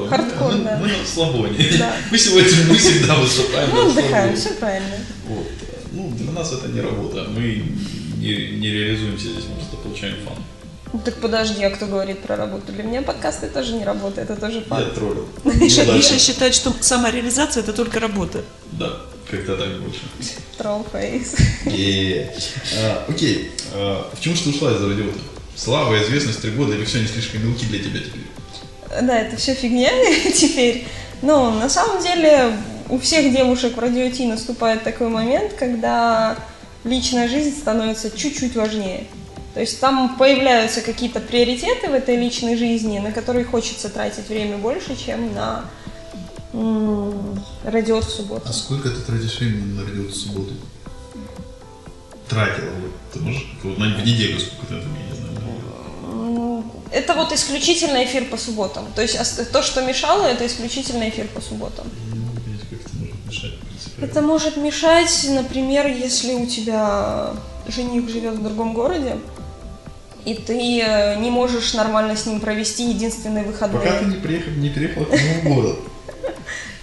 Хардкор, 0.08 0.52
Мы- 0.52 0.64
да. 0.64 0.78
Мы 0.80 0.86
на 0.88 0.98
расслабоне. 0.98 1.58
Да. 1.78 1.92
Мы 2.10 2.18
сегодня, 2.18 2.50
мы 2.68 2.76
всегда 2.76 3.14
выступаем 3.16 3.70
мы 3.70 3.90
отдыхаем, 3.90 4.36
все 4.36 4.50
правильно. 4.54 4.96
Вот. 5.28 5.46
Ну, 5.92 6.10
для 6.10 6.32
нас 6.32 6.52
это 6.52 6.68
не 6.68 6.80
работа. 6.80 7.24
Мы 7.28 7.62
не, 8.18 8.58
не 8.58 8.70
реализуемся 8.70 9.28
здесь, 9.28 9.44
мы 9.48 9.56
просто 9.56 9.76
получаем 9.76 10.16
фан. 10.24 10.36
Так 11.04 11.16
подожди, 11.16 11.62
а 11.64 11.70
кто 11.70 11.86
говорит 11.86 12.20
про 12.20 12.36
работу? 12.36 12.72
Для 12.72 12.84
меня 12.84 13.02
подкасты 13.02 13.48
тоже 13.48 13.72
не 13.74 13.84
работа, 13.84 14.20
это 14.20 14.36
тоже 14.36 14.58
Я 14.58 14.62
факт. 14.64 14.94
троллил. 14.94 15.28
Миша. 15.44 15.84
Миша 15.86 16.18
считает, 16.18 16.54
что 16.54 16.72
самореализация 16.80 17.62
это 17.62 17.72
только 17.72 17.98
работа. 17.98 18.44
Да, 18.72 18.90
как-то 19.28 19.56
так 19.56 19.80
больше. 19.82 20.00
Троллфейс. 20.56 21.34
Е-е-е. 21.66 22.32
А, 22.80 23.04
Окей, 23.08 23.50
А, 23.72 24.08
почему 24.14 24.36
же 24.36 24.44
ты 24.44 24.50
ушла 24.50 24.70
из 24.72 24.80
радиота? 24.82 25.18
Слава, 25.56 26.00
известность, 26.02 26.42
три 26.42 26.50
года 26.52 26.74
или 26.74 26.84
все 26.84 27.00
не 27.00 27.06
слишком 27.08 27.44
мелки 27.44 27.64
для 27.66 27.78
тебя 27.80 27.98
теперь? 27.98 28.26
Да, 29.02 29.18
это 29.18 29.36
все 29.36 29.54
фигня 29.54 29.90
теперь. 30.34 30.86
Но 31.22 31.50
на 31.50 31.68
самом 31.68 32.00
деле 32.02 32.56
у 32.88 32.98
всех 33.00 33.32
девушек 33.32 33.76
в 33.76 33.80
радио 33.80 34.08
Ти 34.10 34.26
наступает 34.26 34.84
такой 34.84 35.08
момент, 35.08 35.54
когда 35.54 36.36
личная 36.84 37.28
жизнь 37.28 37.56
становится 37.58 38.16
чуть-чуть 38.16 38.54
важнее. 38.54 39.04
То 39.54 39.60
есть 39.60 39.80
там 39.80 40.16
появляются 40.16 40.80
какие-то 40.80 41.20
приоритеты 41.20 41.88
в 41.88 41.94
этой 41.94 42.16
личной 42.16 42.56
жизни, 42.56 42.98
на 42.98 43.12
которые 43.12 43.44
хочется 43.44 43.88
тратить 43.88 44.28
время 44.28 44.58
больше, 44.58 44.96
чем 44.96 45.32
на 45.32 45.64
радио 47.64 48.00
в 48.00 48.04
субботу. 48.04 48.42
А 48.48 48.52
сколько 48.52 48.90
ты 48.90 49.00
тратишь 49.00 49.38
времени 49.38 49.74
на 49.74 49.84
радиот 49.84 50.10
в 50.10 50.16
субботу? 50.16 50.52
Тратила 52.28 52.70
вот. 52.80 52.92
Ты 53.12 53.20
можешь 53.20 53.46
на 53.62 53.94
в 53.94 54.04
неделю 54.04 54.40
сколько 54.40 54.66
ты 54.66 54.74
я 54.74 54.80
не 54.80 55.14
знаю. 55.14 56.64
Это 56.90 57.14
вот 57.14 57.32
исключительно 57.32 58.04
эфир 58.04 58.24
по 58.24 58.36
субботам. 58.36 58.86
То 58.94 59.02
есть 59.02 59.16
то, 59.52 59.62
что 59.62 59.82
мешало, 59.82 60.26
это 60.26 60.46
исключительно 60.46 61.08
эфир 61.08 61.28
по 61.28 61.40
субботам. 61.40 61.86
Это 64.00 64.20
может 64.20 64.56
мешать, 64.56 65.26
например, 65.30 65.86
если 65.86 66.34
у 66.34 66.46
тебя 66.46 67.34
жених 67.68 68.08
живет 68.08 68.34
в 68.34 68.42
другом 68.42 68.74
городе, 68.74 69.18
и 70.24 70.34
ты 70.34 70.80
э, 70.80 71.16
не 71.20 71.30
можешь 71.30 71.74
нормально 71.74 72.16
с 72.16 72.26
ним 72.26 72.40
провести 72.40 72.88
единственные 72.88 73.44
выходные. 73.44 73.80
Пока 73.80 73.98
ты 73.98 74.06
не 74.06 74.16
приехал, 74.16 74.50
не 74.52 74.70
переехала 74.70 75.04
к 75.04 75.10
новому 75.10 75.54
городу. 75.54 75.78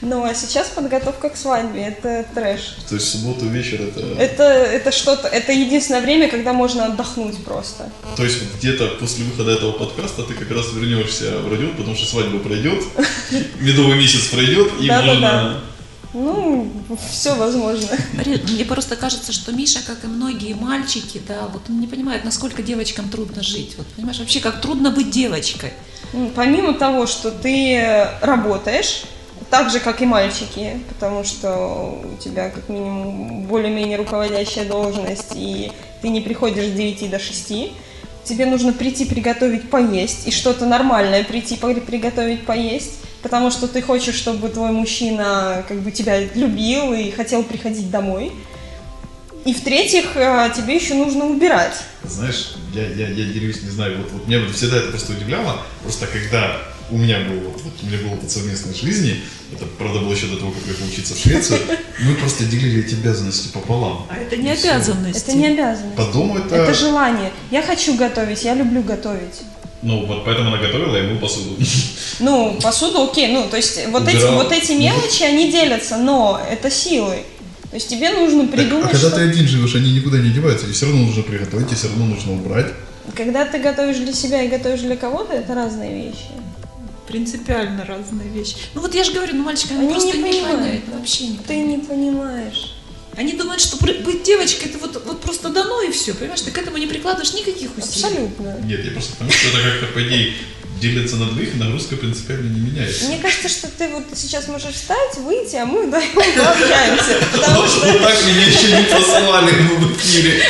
Ну 0.04 0.24
а 0.24 0.34
сейчас 0.34 0.70
подготовка 0.70 1.30
к 1.30 1.38
свадьбе, 1.38 1.84
это 1.84 2.26
трэш. 2.34 2.78
То 2.90 2.96
есть 2.96 3.08
субботу 3.08 3.46
вечер 3.46 3.82
это... 3.82 4.00
Это, 4.20 4.44
это 4.44 4.92
что-то, 4.92 5.28
это 5.28 5.52
единственное 5.52 6.02
время, 6.02 6.28
когда 6.28 6.54
можно 6.54 6.86
отдохнуть 6.86 7.38
просто. 7.46 7.92
То 8.18 8.24
есть 8.24 8.42
вот 8.42 8.58
где-то 8.58 8.88
после 9.00 9.26
выхода 9.26 9.52
этого 9.52 9.74
подкаста 9.74 10.24
ты 10.24 10.34
как 10.34 10.50
раз 10.50 10.74
вернешься 10.74 11.38
в 11.38 11.52
радио, 11.52 11.70
потому 11.78 11.96
что 11.96 12.08
свадьба 12.08 12.40
пройдет, 12.40 12.84
медовый 13.60 13.96
месяц 13.96 14.26
пройдет, 14.30 14.72
и 14.80 14.90
можно... 14.90 15.62
Ну, 16.14 16.70
все 17.10 17.36
возможно. 17.36 17.88
Мне 18.14 18.66
просто 18.66 18.96
кажется, 18.96 19.32
что 19.32 19.52
Миша, 19.52 19.80
как 19.86 20.04
и 20.04 20.08
многие 20.08 20.54
мальчики, 20.54 21.22
да, 21.26 21.48
вот 21.52 21.64
он 21.70 21.80
не 21.80 21.88
понимает, 21.88 22.26
насколько 22.26 22.62
девочкам 22.62 23.10
трудно 23.10 23.42
жить. 23.44 23.76
Вот 23.78 23.88
понимаешь, 23.88 24.20
вообще 24.20 24.40
как 24.40 24.62
трудно 24.62 24.92
быть 24.92 25.10
девочкой. 25.10 25.72
Ну, 26.14 26.30
Помимо 26.36 26.74
того, 26.74 27.08
что 27.08 27.32
ты 27.32 28.08
работаешь, 28.22 29.04
так 29.50 29.70
же, 29.70 29.80
как 29.80 30.02
и 30.02 30.06
мальчики, 30.06 30.82
потому 30.90 31.24
что 31.24 32.02
у 32.14 32.18
тебя 32.22 32.50
как 32.50 32.70
минимум 32.70 33.44
более-менее 33.44 33.98
руководящая 33.98 34.66
должность, 34.66 35.34
и 35.36 35.72
ты 36.02 36.10
не 36.10 36.22
приходишь 36.22 36.68
с 36.68 36.72
9 36.72 37.10
до 37.10 37.20
6, 37.20 37.54
тебе 38.24 38.46
нужно 38.46 38.74
прийти 38.74 39.06
приготовить 39.06 39.70
поесть, 39.70 40.28
и 40.28 40.32
что-то 40.32 40.66
нормальное 40.66 41.24
прийти 41.24 41.58
приготовить 41.58 42.46
поесть, 42.46 43.00
потому 43.22 43.52
что 43.52 43.68
ты 43.68 43.82
хочешь, 43.82 44.16
чтобы 44.16 44.50
твой 44.50 44.72
мужчина 44.72 45.64
как 45.68 45.80
бы 45.82 45.92
тебя 45.92 46.20
любил 46.36 46.94
и 46.94 47.12
хотел 47.12 47.44
приходить 47.44 47.90
домой. 47.90 48.32
И 49.46 49.54
в-третьих, 49.54 50.16
э, 50.16 50.52
тебе 50.56 50.76
еще 50.76 50.94
нужно 50.94 51.26
убирать. 51.26 51.74
Знаешь, 52.04 52.56
я, 52.74 52.84
я, 52.84 53.08
я 53.08 53.26
делюсь, 53.26 53.64
не 53.64 53.70
знаю, 53.70 53.98
вот, 53.98 54.12
вот 54.12 54.28
меня 54.28 54.40
вот 54.40 54.56
всегда 54.56 54.78
это 54.78 54.90
просто 54.90 55.14
удивляло, 55.14 55.62
просто 55.82 56.06
когда 56.06 56.62
у 56.92 56.98
меня 56.98 57.22
был, 57.22 57.40
вот, 57.50 57.74
у 57.82 57.86
меня 57.88 57.98
был 58.00 58.14
опыт 58.14 58.30
совместной 58.30 58.76
жизни, 58.76 59.22
это, 59.52 59.66
правда, 59.66 60.00
было 60.00 60.14
еще 60.14 60.28
до 60.28 60.38
того, 60.38 60.52
как 60.52 60.62
я 60.62 60.74
поехал 60.74 60.88
учиться 60.88 61.16
в 61.16 61.18
Швецию, 61.18 61.60
мы 62.02 62.16
просто 62.16 62.46
делили 62.46 62.86
эти 62.86 62.94
обязанности 62.94 63.48
пополам. 63.48 64.06
А 64.10 64.18
это 64.18 64.38
не 64.38 64.52
обязанность. 64.52 65.24
Это 65.24 65.38
не 65.38 65.48
обязанность. 65.48 65.96
По 65.96 66.06
дому 66.06 66.38
это... 66.38 66.56
Это 66.56 66.74
желание. 66.74 67.32
Я 67.50 67.64
хочу 67.64 67.96
готовить, 67.96 68.44
я 68.44 68.54
люблю 68.54 68.84
готовить. 68.84 69.42
Ну, 69.84 70.06
вот 70.06 70.26
поэтому 70.26 70.50
она 70.50 70.58
готовила, 70.58 70.96
я 70.96 71.04
мыл 71.04 71.20
посуду. 71.20 71.56
Ну, 72.20 72.60
посуду 72.62 73.04
окей, 73.04 73.30
ну, 73.30 73.48
то 73.50 73.58
есть 73.58 73.88
вот 73.88 74.08
эти, 74.08 74.24
вот 74.32 74.52
эти 74.52 74.74
мелочи, 74.74 75.24
они 75.24 75.52
делятся, 75.52 75.98
но 75.98 76.40
это 76.52 76.70
силы. 76.70 77.24
То 77.72 77.76
есть 77.76 77.88
тебе 77.88 78.12
нужно 78.12 78.46
придумать, 78.46 78.86
а 78.86 78.90
когда 78.90 79.08
что... 79.08 79.16
ты 79.16 79.22
один 79.24 79.48
живешь, 79.48 79.74
они 79.74 79.94
никуда 79.94 80.20
не 80.20 80.30
деваются, 80.30 80.68
и 80.68 80.72
все 80.72 80.86
равно 80.86 81.06
нужно 81.06 81.24
приготовить, 81.24 81.72
и 81.72 81.76
все 81.76 81.88
равно 81.88 82.06
нужно 82.06 82.34
убрать. 82.34 82.68
Когда 83.16 83.46
ты 83.46 83.58
готовишь 83.58 83.98
для 83.98 84.14
себя 84.14 84.44
и 84.44 84.50
готовишь 84.50 84.82
для 84.82 84.98
кого-то, 84.98 85.34
это 85.34 85.56
разные 85.56 86.10
вещи. 86.10 86.26
Принципиально 87.08 87.86
разные 87.86 88.30
вещи. 88.30 88.56
Ну 88.76 88.82
вот 88.82 88.94
я 88.94 89.04
же 89.04 89.14
говорю, 89.14 89.36
ну 89.36 89.44
мальчики, 89.44 89.72
они, 89.72 89.84
Они 89.84 89.94
просто 89.94 90.18
не 90.18 90.24
не, 90.24 90.30
понимают, 90.30 90.60
понимают, 90.60 90.84
да. 90.88 90.98
вообще 90.98 91.28
не 91.28 91.38
Ты 91.38 91.56
не 91.62 91.78
понимаешь. 91.80 92.76
Они 93.18 93.34
думают, 93.34 93.62
что 93.62 93.78
быть 93.78 94.24
девочкой 94.24 94.70
это 94.70 94.78
вот 94.78 95.01
просто 95.32 95.50
дано 95.50 95.82
и 95.82 95.92
все, 95.92 96.14
понимаешь? 96.14 96.42
Ты 96.42 96.52
к 96.52 96.58
этому 96.58 96.78
не 96.78 96.88
прикладываешь 96.88 97.34
никаких 97.34 97.70
усилий. 97.78 98.04
Абсолютно. 98.04 98.58
Нет, 98.66 98.84
я 98.84 98.92
просто 98.92 99.14
потому 99.14 99.32
что 99.32 99.48
это 99.48 99.62
как-то, 99.62 99.86
по 99.94 100.04
идее, 100.06 100.34
делится 100.82 101.16
на 101.16 101.28
двоих, 101.28 101.56
и 101.56 101.58
нагрузка 101.58 101.96
принципиально 101.96 102.54
не 102.54 102.60
меняется. 102.60 103.06
Мне 103.06 103.20
кажется, 103.20 103.48
что 103.48 103.70
ты 103.70 103.88
вот 103.88 104.04
сейчас 104.14 104.50
можешь 104.50 104.76
встать, 104.76 105.16
выйти, 105.20 105.56
а 105.56 105.66
мы 105.66 105.88
вдвоем 105.88 106.12
пообщаемся. 106.14 107.26
Потому 107.32 107.62
Вот 107.62 107.70
что 107.70 108.00
так 108.00 108.26
меня 108.26 108.46
еще 108.46 108.76
не 108.76 108.84
послали 108.84 109.52
в 109.78 109.98
эфире. 109.98 110.44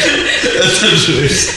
Это 0.44 0.96
жесть. 0.96 1.50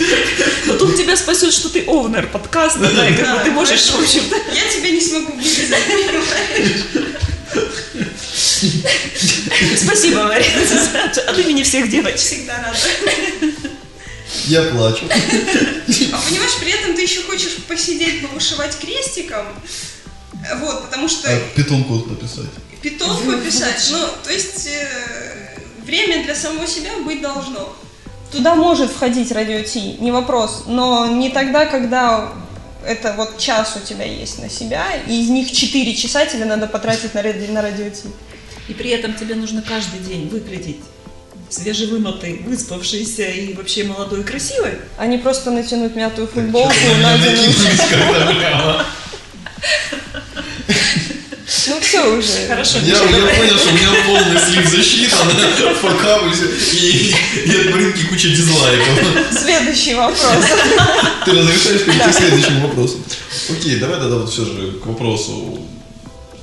Но 0.67 0.75
тут 0.75 0.97
тебя 0.97 1.17
спасет, 1.17 1.55
что 1.55 1.71
ты 1.71 1.85
овнер 1.87 2.27
подкаста, 2.27 2.81
да, 2.81 3.09
и 3.09 3.15
как 3.15 3.39
бы 3.39 3.45
ты 3.45 3.51
можешь, 3.53 3.87
в 3.87 4.01
общем-то... 4.01 4.37
я 4.55 4.69
тебя 4.69 4.91
не 4.91 5.01
смогу 5.01 5.33
вырезать? 5.33 5.83
Спасибо, 9.77 10.25
Марина, 10.25 10.65
за- 11.15 11.21
от 11.31 11.39
имени 11.39 11.63
всех 11.63 11.89
девочек. 11.89 12.19
Всегда 12.19 12.59
надо. 12.59 12.77
Я 14.47 14.63
плачу. 14.65 15.05
А 15.09 16.21
понимаешь, 16.29 16.59
при 16.61 16.73
этом 16.73 16.95
ты 16.95 17.03
еще 17.03 17.23
хочешь 17.23 17.57
посидеть, 17.69 18.27
повышивать 18.27 18.77
крестиком. 18.79 19.47
Вот, 20.61 20.85
потому 20.87 21.09
что 21.09 21.31
А 21.31 21.41
питон 21.55 21.85
код 21.85 22.11
написать. 22.11 22.47
питон 22.83 23.17
пописать. 23.25 23.89
Ну, 23.93 23.99
то 24.23 24.31
есть 24.33 24.67
э, 24.67 25.59
время 25.85 26.25
для 26.25 26.35
самого 26.35 26.67
себя 26.67 26.91
быть 27.05 27.23
должно. 27.23 27.75
Туда 28.31 28.55
может 28.55 28.91
входить 28.91 29.31
радио 29.33 29.63
Ти, 29.63 29.97
не 30.01 30.11
вопрос, 30.11 30.65
но 30.67 31.07
не 31.07 31.31
тогда, 31.31 31.67
когда 31.67 32.33
это 32.85 33.15
вот 33.17 33.39
час 33.39 33.77
у 33.83 33.87
тебя 33.87 34.05
есть 34.05 34.39
на 34.41 34.51
себя, 34.51 34.85
и 35.07 35.23
из 35.23 35.31
них 35.31 35.51
4 35.51 35.95
часа 35.95 36.27
тебе 36.27 36.45
надо 36.45 36.67
потратить 36.67 37.15
на 37.15 37.23
радио 37.23 37.89
Ти. 37.89 38.09
И 38.69 38.73
при 38.75 38.91
этом 38.91 39.15
тебе 39.15 39.35
нужно 39.35 39.63
каждый 39.63 40.01
день 40.01 40.29
выглядеть 40.29 40.81
свежевымытой, 41.51 42.43
выспавшейся 42.47 43.25
и 43.25 43.55
вообще 43.55 43.85
молодой 43.85 44.21
и 44.21 44.25
красивой. 44.25 44.79
А 44.97 45.07
не 45.07 45.19
просто 45.19 45.51
натянуть 45.51 45.95
мятую 45.95 46.27
футболку, 46.27 46.75
на. 47.03 47.17
Ну 51.67 51.81
все 51.81 52.17
уже. 52.17 52.47
Хорошо, 52.49 52.79
Я, 52.79 52.95
я 52.95 53.01
понял, 53.01 53.59
что 53.59 53.69
у 53.69 53.73
меня 53.73 53.89
полный 54.07 54.41
слив 54.41 54.67
засчитан, 54.69 55.29
факап, 55.81 56.23
и, 56.73 57.15
и 57.47 57.57
от 57.57 57.71
Маринки 57.71 58.05
куча 58.07 58.29
дизлайков. 58.29 58.99
Следующий 59.31 59.95
вопрос. 59.95 60.45
Ты 61.25 61.31
разрешаешь 61.33 61.85
перейти 61.85 62.11
к 62.11 62.15
следующему 62.15 62.69
вопросу. 62.69 62.99
Окей, 63.51 63.77
давай 63.77 63.99
тогда 63.99 64.17
вот 64.17 64.31
все 64.31 64.45
же 64.45 64.73
к 64.73 64.87
вопросу. 64.87 65.61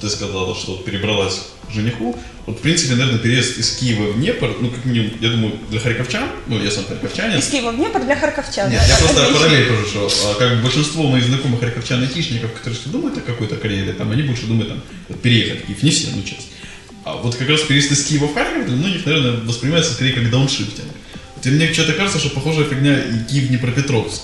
Ты 0.01 0.09
сказала, 0.09 0.55
что 0.55 0.77
перебралась 0.77 1.43
к 1.69 1.71
жениху. 1.71 2.17
Вот, 2.47 2.57
в 2.57 2.61
принципе, 2.61 2.95
наверное, 2.95 3.19
переезд 3.19 3.59
из 3.59 3.75
Киева 3.75 4.11
в 4.11 4.15
Днепр, 4.15 4.55
ну, 4.59 4.71
как 4.71 4.83
минимум, 4.83 5.11
я 5.21 5.29
думаю, 5.29 5.53
для 5.69 5.79
харьковчан, 5.79 6.27
ну, 6.47 6.59
я 6.59 6.71
сам 6.71 6.85
харьковчанин, 6.85 7.37
Из 7.37 7.49
Киева 7.49 7.71
в 7.71 7.75
Днепр 7.75 8.03
для 8.03 8.15
харьковчан. 8.15 8.71
Нет, 8.71 8.81
я 8.87 8.97
просто 8.97 9.31
параллель 9.31 9.67
провожу, 9.67 9.87
что 9.87 10.31
а, 10.31 10.35
как 10.35 10.63
большинство 10.63 11.03
моих 11.03 11.25
знакомых 11.25 11.61
харьковчан-айтишников, 11.61 12.51
которые 12.53 12.79
что 12.79 12.89
думают 12.89 13.15
о 13.19 13.21
какой-то 13.21 13.57
карьере, 13.57 13.93
там, 13.93 14.11
они 14.11 14.23
больше 14.23 14.47
думают 14.47 14.69
там, 14.69 14.81
вот, 15.07 15.21
переехать 15.21 15.63
в 15.63 15.67
Киев, 15.67 15.83
не 15.83 15.91
все, 15.91 16.07
ну 16.15 16.23
часть. 16.23 16.47
А 17.03 17.17
вот 17.17 17.35
как 17.35 17.47
раз 17.47 17.61
переезд 17.61 17.91
из 17.91 18.05
Киева 18.05 18.25
в 18.25 18.33
Харьков 18.33 18.65
для 18.65 18.75
многих, 18.75 19.05
наверное, 19.05 19.33
воспринимается 19.41 19.93
скорее 19.93 20.13
как 20.13 20.31
дауншифтинг. 20.31 20.87
Вот, 21.35 21.45
и 21.45 21.49
мне 21.49 21.71
что-то 21.71 21.93
кажется, 21.93 22.17
что 22.17 22.31
похожая 22.31 22.65
фигня 22.65 22.97
и 22.99 23.23
Киев-Днепропетровск. 23.29 24.23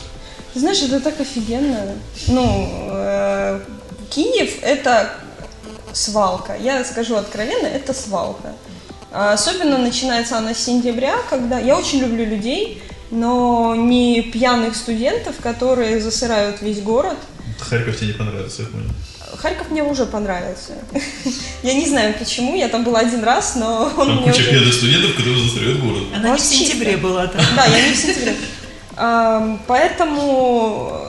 Ты 0.54 0.60
знаешь, 0.60 0.82
это 0.82 1.00
так 1.00 1.20
офигенно. 1.20 1.94
Ну, 2.28 2.90
э, 2.90 3.60
Киев 4.10 4.54
это 4.62 5.14
свалка. 5.94 6.56
Я 6.56 6.84
скажу 6.84 7.16
откровенно, 7.16 7.68
это 7.68 7.94
свалка. 7.94 8.54
А 9.12 9.34
Особенно 9.34 9.78
начинается 9.78 10.38
она 10.38 10.54
с 10.54 10.60
сентября, 10.60 11.16
когда 11.30 11.60
я 11.60 11.78
очень 11.78 12.00
люблю 12.00 12.26
людей, 12.26 12.82
но 13.10 13.74
не 13.76 14.22
пьяных 14.22 14.76
студентов, 14.76 15.36
которые 15.42 16.02
засырают 16.02 16.62
весь 16.62 16.82
город. 16.82 17.18
Харьков 17.60 17.98
тебе 17.98 18.08
не 18.08 18.14
понравился, 18.14 18.64
я 18.64 18.68
понял. 18.68 18.90
Харьков 19.38 19.70
мне 19.72 19.84
уже 19.84 20.06
понравился. 20.06 20.74
Я 21.64 21.74
не 21.74 21.86
знаю 21.88 22.14
почему, 22.18 22.56
я 22.56 22.70
там 22.70 22.84
была 22.84 23.00
один 23.00 23.24
раз, 23.24 23.56
но 23.56 23.92
он 23.98 24.08
Там 24.08 24.16
мне 24.18 24.32
куча 24.32 24.42
уже... 24.50 24.74
студентов, 24.74 25.16
которые 25.16 25.44
засоряют 25.44 25.80
город. 25.80 26.04
Она 26.16 26.30
не 26.32 26.38
в 26.38 26.42
сентябре 26.42 26.98
была 26.98 27.28
там. 27.28 27.42
Да, 27.56 27.66
я 27.66 27.88
не 27.88 27.94
в 27.94 27.98
сентябре. 27.98 28.36
Поэтому 29.68 31.07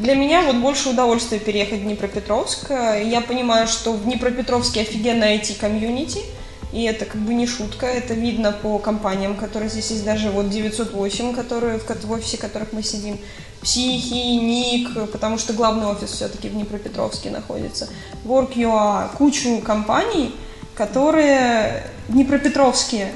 для 0.00 0.14
меня 0.14 0.40
вот 0.42 0.56
больше 0.56 0.88
удовольствия 0.88 1.38
переехать 1.38 1.80
в 1.80 1.82
Днепропетровск. 1.82 2.70
Я 2.70 3.20
понимаю, 3.20 3.68
что 3.68 3.92
в 3.92 4.04
Днепропетровске 4.04 4.80
офигенная 4.80 5.36
IT-комьюнити, 5.36 6.20
и 6.72 6.84
это 6.84 7.04
как 7.04 7.20
бы 7.20 7.34
не 7.34 7.46
шутка, 7.46 7.84
это 7.84 8.14
видно 8.14 8.52
по 8.52 8.78
компаниям, 8.78 9.36
которые 9.36 9.68
здесь 9.68 9.90
есть, 9.90 10.04
даже 10.04 10.30
вот 10.30 10.48
908, 10.48 11.34
которые, 11.34 11.78
в, 11.78 11.84
в 11.84 12.12
офисе 12.12 12.38
которых 12.38 12.72
мы 12.72 12.82
сидим, 12.82 13.18
Психи, 13.60 14.38
Ник, 14.38 14.88
потому 15.12 15.36
что 15.36 15.52
главный 15.52 15.86
офис 15.86 16.12
все-таки 16.12 16.48
в 16.48 16.54
Днепропетровске 16.54 17.28
находится, 17.28 17.86
Work.ua, 18.24 19.14
кучу 19.18 19.58
компаний, 19.58 20.34
которые 20.74 21.84
днепропетровские, 22.08 23.12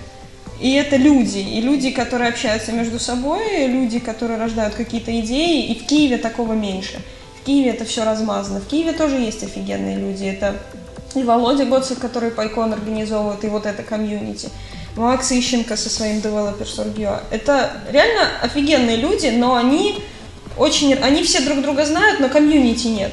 и 0.60 0.74
это 0.74 0.96
люди, 0.96 1.38
и 1.38 1.60
люди, 1.60 1.90
которые 1.90 2.30
общаются 2.30 2.72
между 2.72 2.98
собой, 2.98 3.66
люди, 3.66 3.98
которые 3.98 4.38
рождают 4.38 4.74
какие-то 4.74 5.18
идеи, 5.20 5.66
и 5.66 5.78
в 5.78 5.86
Киеве 5.86 6.18
такого 6.18 6.52
меньше. 6.52 7.00
В 7.40 7.46
Киеве 7.46 7.70
это 7.70 7.84
все 7.84 8.04
размазано. 8.04 8.60
В 8.60 8.66
Киеве 8.66 8.92
тоже 8.92 9.16
есть 9.16 9.42
офигенные 9.42 9.96
люди. 9.96 10.24
Это 10.24 10.56
и 11.14 11.22
Володя 11.22 11.64
Гоцик, 11.64 11.98
который 11.98 12.30
PyCon 12.30 12.72
организовывает, 12.72 13.44
и 13.44 13.48
вот 13.48 13.66
это 13.66 13.82
комьюнити. 13.82 14.48
Макс 14.96 15.30
Ищенко 15.32 15.76
со 15.76 15.90
своим 15.90 16.18
Developers.org.ua. 16.18 17.22
Это 17.30 17.72
реально 17.90 18.28
офигенные 18.42 18.96
люди, 18.96 19.26
но 19.26 19.54
они 19.54 20.02
очень... 20.56 20.94
Они 20.94 21.22
все 21.22 21.40
друг 21.40 21.62
друга 21.62 21.84
знают, 21.84 22.20
но 22.20 22.28
комьюнити 22.28 22.88
нет. 22.88 23.12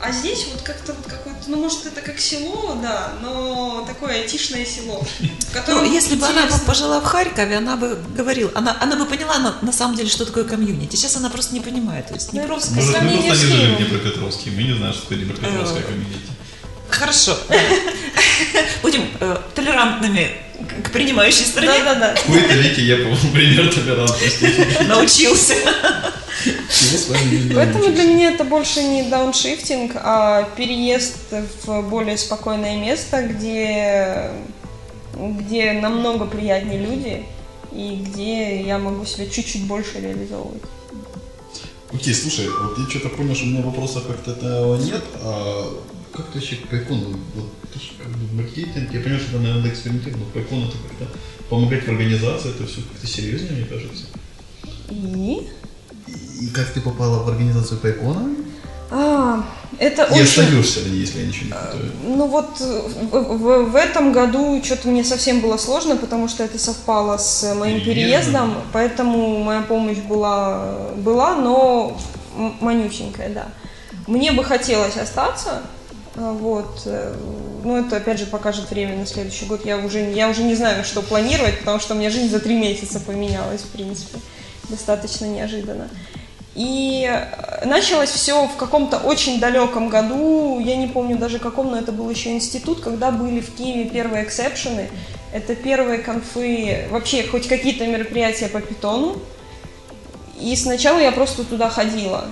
А 0.00 0.10
здесь 0.12 0.46
вот 0.52 0.62
как-то 0.62 0.92
вот 0.92 1.04
какое-то, 1.04 1.31
ну 1.46 1.56
может 1.56 1.86
это 1.86 2.00
как 2.00 2.18
село, 2.18 2.78
да, 2.82 3.12
но 3.22 3.84
такое 3.86 4.22
айтишное 4.22 4.64
село. 4.64 5.04
Ну, 5.68 5.84
если 5.84 6.16
бы 6.16 6.26
она 6.26 6.46
пожила 6.66 7.00
в 7.00 7.04
Харькове, 7.04 7.56
она 7.58 7.76
бы 7.76 7.98
говорила, 8.16 8.50
она, 8.54 8.76
она 8.80 8.96
бы 8.96 9.04
поняла 9.06 9.38
на, 9.38 9.56
на 9.62 9.72
самом 9.72 9.96
деле, 9.96 10.08
что 10.08 10.24
такое 10.24 10.44
комьюнити. 10.44 10.96
Сейчас 10.96 11.16
она 11.16 11.28
просто 11.30 11.54
не 11.54 11.60
понимает. 11.60 12.08
То 12.08 12.14
есть 12.14 12.32
Ну, 12.32 12.40
Днепровская... 12.40 12.76
По 12.76 12.80
Может, 12.82 13.02
мы 13.02 13.22
просто 13.22 13.46
не 13.46 13.52
жили 13.52 13.74
в. 13.74 13.76
Днепропетровске, 13.78 14.50
мы 14.50 14.62
не 14.62 14.74
знаем, 14.74 14.92
что 14.94 15.02
такое 15.02 15.18
Днепропетровская 15.18 15.80
Э, 15.82 15.86
комьюнити. 15.86 16.32
Хорошо. 16.92 17.36
Будем 18.82 19.04
э, 19.20 19.36
толерантными 19.54 20.28
к- 20.84 20.90
принимающей 20.90 21.44
стороне. 21.46 21.72
Да-да-да. 21.84 22.14
В 22.14 22.26
кои-то 22.26 22.54
веке 22.54 22.82
я, 22.82 22.96
по-моему, 22.96 23.32
пример 23.32 23.72
толерантности. 23.74 24.84
Научился. 24.86 25.54
Чего 26.44 26.98
с 26.98 27.08
вами 27.08 27.36
не 27.48 27.54
Поэтому 27.54 27.88
для 27.92 28.04
меня 28.04 28.32
это 28.32 28.44
больше 28.44 28.82
не 28.82 29.04
дауншифтинг, 29.04 29.92
а 29.96 30.42
переезд 30.56 31.16
в 31.64 31.82
более 31.88 32.18
спокойное 32.18 32.76
место, 32.76 33.22
где, 33.22 34.30
где 35.16 35.72
намного 35.72 36.26
приятнее 36.26 36.78
люди 36.80 37.24
и 37.72 37.96
где 38.04 38.60
я 38.60 38.78
могу 38.78 39.04
себя 39.06 39.26
чуть-чуть 39.26 39.64
больше 39.66 40.00
реализовывать. 40.00 40.62
Окей, 41.94 42.14
слушай, 42.14 42.48
вот 42.48 42.78
я 42.78 42.90
что-то 42.90 43.10
понял, 43.10 43.34
что 43.34 43.44
у 43.44 43.48
меня 43.48 43.62
вопросов 43.62 44.06
как-то 44.06 44.32
этого 44.32 44.76
нет, 44.76 45.02
а 45.22 45.72
как 46.12 46.26
ты 46.26 46.38
вообще 46.38 46.56
к? 46.56 46.70
Вот 46.70 47.50
ты 47.72 47.78
же 47.78 47.92
как 47.98 48.08
бы 48.08 48.34
маркетинг, 48.42 48.92
я 48.92 49.00
понимаю, 49.00 49.20
что 49.20 49.30
это, 49.36 49.38
наверное, 49.40 49.70
экспериментировать, 49.70 50.18
но 50.20 50.26
Пайкон 50.32 50.64
это 50.64 50.76
как-то 50.88 51.18
помогать 51.48 51.84
в 51.84 51.88
организации, 51.88 52.50
это 52.50 52.66
все 52.66 52.82
как-то 52.82 53.06
серьезнее, 53.06 53.52
мне 53.52 53.64
кажется. 53.64 54.04
И? 54.90 55.48
И 56.40 56.46
как 56.48 56.70
ты 56.70 56.80
попала 56.80 57.22
в 57.22 57.28
организацию 57.28 57.78
Пайкона? 57.80 58.34
А, 58.90 59.42
это 59.78 60.02
И 60.02 60.12
очень... 60.12 60.22
остаешься 60.24 60.80
ли, 60.80 60.98
если 60.98 61.20
я 61.20 61.26
ничего 61.26 61.46
не 61.46 61.52
путаю? 61.52 61.92
Ну 62.04 62.26
вот 62.26 62.60
в, 62.60 63.10
в- 63.38 63.70
в 63.70 63.76
этом 63.76 64.12
году 64.12 64.60
что-то 64.62 64.88
мне 64.88 65.02
совсем 65.02 65.40
было 65.40 65.56
сложно, 65.56 65.96
потому 65.96 66.28
что 66.28 66.44
это 66.44 66.58
совпало 66.58 67.16
с 67.16 67.54
моим 67.54 67.80
Переездом. 67.80 67.94
переездом, 67.94 68.54
поэтому 68.74 69.42
моя 69.42 69.62
помощь 69.62 69.96
была, 69.96 70.90
была 70.98 71.36
но 71.36 71.98
манюченькая, 72.60 73.30
да. 73.30 73.48
Мне 74.06 74.32
бы 74.32 74.44
хотелось 74.44 74.96
остаться, 74.98 75.50
а, 75.52 75.62
вот, 76.14 76.82
э, 76.84 77.14
но 77.64 77.78
это 77.78 77.96
опять 77.96 78.18
же 78.18 78.26
покажет 78.26 78.70
время 78.70 78.96
на 78.96 79.06
следующий 79.06 79.46
год. 79.46 79.64
Я 79.64 79.78
уже, 79.78 80.10
я 80.10 80.28
уже 80.28 80.42
не 80.42 80.54
знаю, 80.54 80.84
что 80.84 81.00
планировать, 81.00 81.60
потому 81.60 81.80
что 81.80 81.94
у 81.94 81.96
меня 81.96 82.10
жизнь 82.10 82.30
за 82.30 82.38
три 82.38 82.56
месяца 82.56 83.00
поменялась, 83.00 83.62
в 83.62 83.68
принципе, 83.68 84.18
достаточно 84.68 85.24
неожиданно. 85.24 85.88
И 86.54 87.10
э, 87.10 87.66
началось 87.66 88.10
все 88.10 88.46
в 88.46 88.56
каком-то 88.56 88.98
очень 88.98 89.40
далеком 89.40 89.88
году, 89.88 90.60
я 90.60 90.76
не 90.76 90.86
помню 90.86 91.16
даже 91.16 91.38
каком, 91.38 91.70
но 91.70 91.78
это 91.78 91.92
был 91.92 92.10
еще 92.10 92.32
институт, 92.32 92.80
когда 92.80 93.10
были 93.10 93.40
в 93.40 93.54
Киеве 93.54 93.88
первые 93.88 94.24
эксепшены. 94.24 94.90
Это 95.32 95.54
первые 95.54 95.98
конфы, 95.98 96.88
вообще 96.90 97.26
хоть 97.26 97.48
какие-то 97.48 97.86
мероприятия 97.86 98.48
по 98.48 98.60
питону. 98.60 99.16
И 100.38 100.54
сначала 100.56 100.98
я 100.98 101.10
просто 101.10 101.44
туда 101.44 101.70
ходила. 101.70 102.26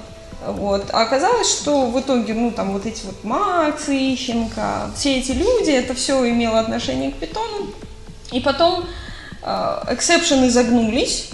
Вот. 0.47 0.87
А 0.93 1.03
оказалось, 1.03 1.51
что 1.51 1.87
в 1.87 2.01
итоге, 2.01 2.35
ну, 2.35 2.51
там 2.51 2.73
вот 2.73 2.87
эти 2.87 3.05
вот 3.05 3.23
Макс 3.25 3.89
Ищенко, 3.89 4.91
все 4.97 5.19
эти 5.19 5.33
люди, 5.33 5.71
это 5.71 5.95
все 5.95 6.29
имело 6.29 6.59
отношение 6.59 7.13
к 7.13 7.17
питону. 7.17 7.67
И 8.33 8.41
потом 8.41 8.87
э, 9.43 9.83
эксепшены 9.91 10.51
загнулись, 10.51 11.31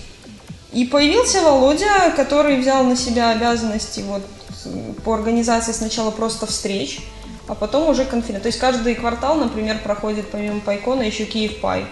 и 0.73 0.85
появился 0.85 1.41
Володя, 1.43 2.11
который 2.17 2.59
взял 2.59 2.85
на 2.85 2.97
себя 2.97 3.31
обязанности 3.31 4.01
вот 4.01 4.23
э, 4.65 4.93
по 5.05 5.15
организации 5.15 5.73
сначала 5.73 6.11
просто 6.11 6.47
встреч, 6.47 7.01
а 7.47 7.55
потом 7.55 7.89
уже 7.89 8.05
конференции. 8.05 8.43
То 8.43 8.49
есть 8.49 8.59
каждый 8.59 8.95
квартал, 8.97 9.37
например, 9.37 9.79
проходит 9.83 10.31
помимо 10.31 10.61
Пайкона 10.61 11.03
еще 11.03 11.25
Киев 11.27 11.61
Пай. 11.61 11.87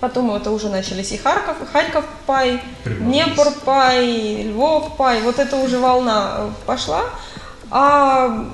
Потом 0.00 0.34
это 0.34 0.50
уже 0.50 0.68
начались 0.68 1.12
и 1.12 1.16
Харьков, 1.16 1.56
Харьков 1.72 2.04
Пай. 2.26 2.60
Днепр 2.84 3.50
Пай, 3.64 4.42
Львов 4.42 4.96
Пай. 4.96 5.22
Вот 5.22 5.38
это 5.38 5.56
уже 5.56 5.78
волна 5.78 6.34
э, 6.38 6.50
пошла. 6.66 7.04
А 7.70 8.46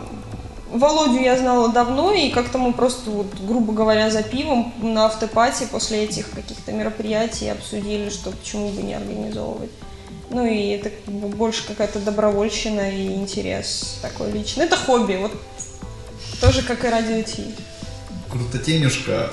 Володю 0.73 1.21
я 1.21 1.37
знала 1.37 1.71
давно, 1.71 2.13
и 2.13 2.31
как-то 2.31 2.59
мы 2.59 2.73
просто, 2.73 3.11
вот, 3.11 3.27
грубо 3.41 3.73
говоря, 3.73 4.11
за 4.11 4.23
пивом 4.23 4.73
на 4.81 5.07
автопате 5.07 5.67
после 5.67 6.05
этих 6.05 6.31
каких-то 6.31 6.73
мероприятий 6.73 7.49
обсудили, 7.49 8.09
что 8.09 8.31
почему 8.31 8.69
бы 8.69 8.83
не 8.83 8.95
организовывать. 8.95 9.71
Ну 10.31 10.47
и 10.47 10.69
это 10.69 10.91
больше 11.09 11.67
какая-то 11.67 11.99
добровольщина 11.99 12.89
и 12.89 13.15
интерес 13.15 13.99
такой 14.01 14.31
личный. 14.31 14.67
Это 14.67 14.77
хобби, 14.77 15.17
вот 15.17 15.33
тоже 16.41 16.63
как 16.63 16.85
и 16.85 16.89
радио 16.89 17.21
Ти. 17.23 17.53
Крутотенюшка. 18.31 19.31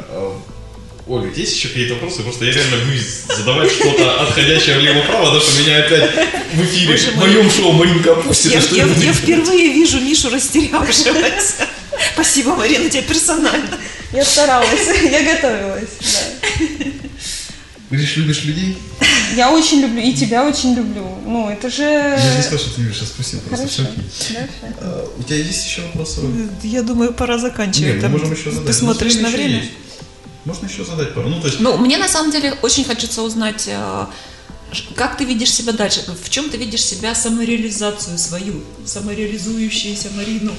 Оля, 1.07 1.31
есть 1.35 1.55
еще 1.55 1.69
какие-то 1.69 1.93
вопросы? 1.93 2.21
Просто 2.23 2.45
я 2.45 2.51
реально 2.51 2.77
боюсь 2.85 3.21
задавать 3.35 3.71
что-то 3.71 4.21
отходящее 4.23 4.77
влево-вправо, 4.79 5.25
потому 5.25 5.41
что 5.41 5.61
меня 5.61 5.77
опять 5.79 6.11
в 6.53 6.63
эфире, 6.65 6.97
в 6.97 7.15
моем 7.17 7.49
шоу 7.49 7.71
Маринка 7.71 8.11
опустит, 8.11 8.51
Я, 8.51 8.59
я- 8.85 8.93
я 8.93 9.13
впервые 9.13 9.71
вижу 9.73 9.99
Мишу 10.01 10.29
растерявшегося. 10.29 11.67
Спасибо, 12.13 12.55
Марина, 12.55 12.89
тебе 12.89 13.03
персонально. 13.03 13.77
Я 14.13 14.23
старалась, 14.25 14.87
я 15.11 15.33
готовилась, 15.35 15.89
да. 16.01 16.85
Говоришь, 17.89 18.17
любишь 18.17 18.43
людей? 18.43 18.77
Я 19.35 19.49
очень 19.51 19.79
люблю, 19.79 20.01
и 20.01 20.13
тебя 20.13 20.45
очень 20.45 20.73
люблю. 20.75 21.07
Ну, 21.25 21.49
это 21.49 21.69
же... 21.69 21.83
Я 21.83 22.17
же 22.31 22.37
не 22.37 22.43
сказал, 22.43 22.59
что 22.59 22.75
ты 22.75 22.81
любишь, 22.81 22.97
я 22.99 23.07
спросил 23.07 23.39
просто. 23.41 23.67
Хорошо. 23.67 23.89
А, 24.81 25.07
У 25.17 25.23
тебя 25.23 25.37
есть 25.37 25.65
еще 25.65 25.81
вопросы? 25.83 26.19
Я 26.63 26.81
думаю, 26.83 27.13
пора 27.13 27.35
Нет, 27.35 27.41
заканчивать. 27.43 28.03
мы 28.03 28.09
можем 28.09 28.33
еще 28.33 28.51
задать. 28.51 28.67
Ты 28.67 28.73
смотришь 28.73 29.15
на 29.15 29.29
время? 29.29 29.59
есть. 29.59 29.71
Можно 30.47 30.67
еще 30.67 30.85
задать 30.85 31.13
пару. 31.13 31.27
Ну, 31.27 31.41
то 31.41 31.47
есть, 31.47 31.59
Ну, 31.59 31.77
мне 31.77 31.97
на 31.97 32.07
самом 32.07 32.31
деле 32.31 32.53
очень 32.61 32.85
хочется 32.85 33.21
узнать, 33.21 33.65
э, 33.67 34.05
как 34.95 35.17
ты 35.17 35.25
видишь 35.25 35.53
себя 35.53 35.73
дальше, 35.73 36.05
в 36.23 36.29
чем 36.29 36.49
ты 36.49 36.55
видишь 36.55 36.85
себя 36.85 37.13
самореализацию 37.13 38.17
свою, 38.17 38.63
самореализующуюся 38.85 40.09
Марину. 40.15 40.55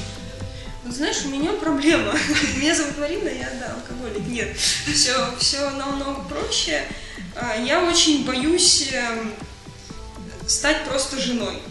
Вот 0.84 0.94
знаешь, 0.94 1.16
у 1.24 1.28
меня 1.28 1.52
проблема. 1.52 2.12
Меня 2.58 2.74
зовут 2.74 2.98
Марина, 2.98 3.28
я, 3.28 3.50
да, 3.60 3.74
алкоголик. 3.76 4.26
Нет, 4.28 4.54
все, 4.94 5.14
все 5.38 5.70
намного 5.70 6.20
проще. 6.28 6.84
А, 7.34 7.56
Я 7.56 7.82
очень 7.82 8.26
боюсь 8.26 8.88
эм, 8.92 9.32
стать 10.46 10.84
просто 10.84 11.18
женой. 11.18 11.62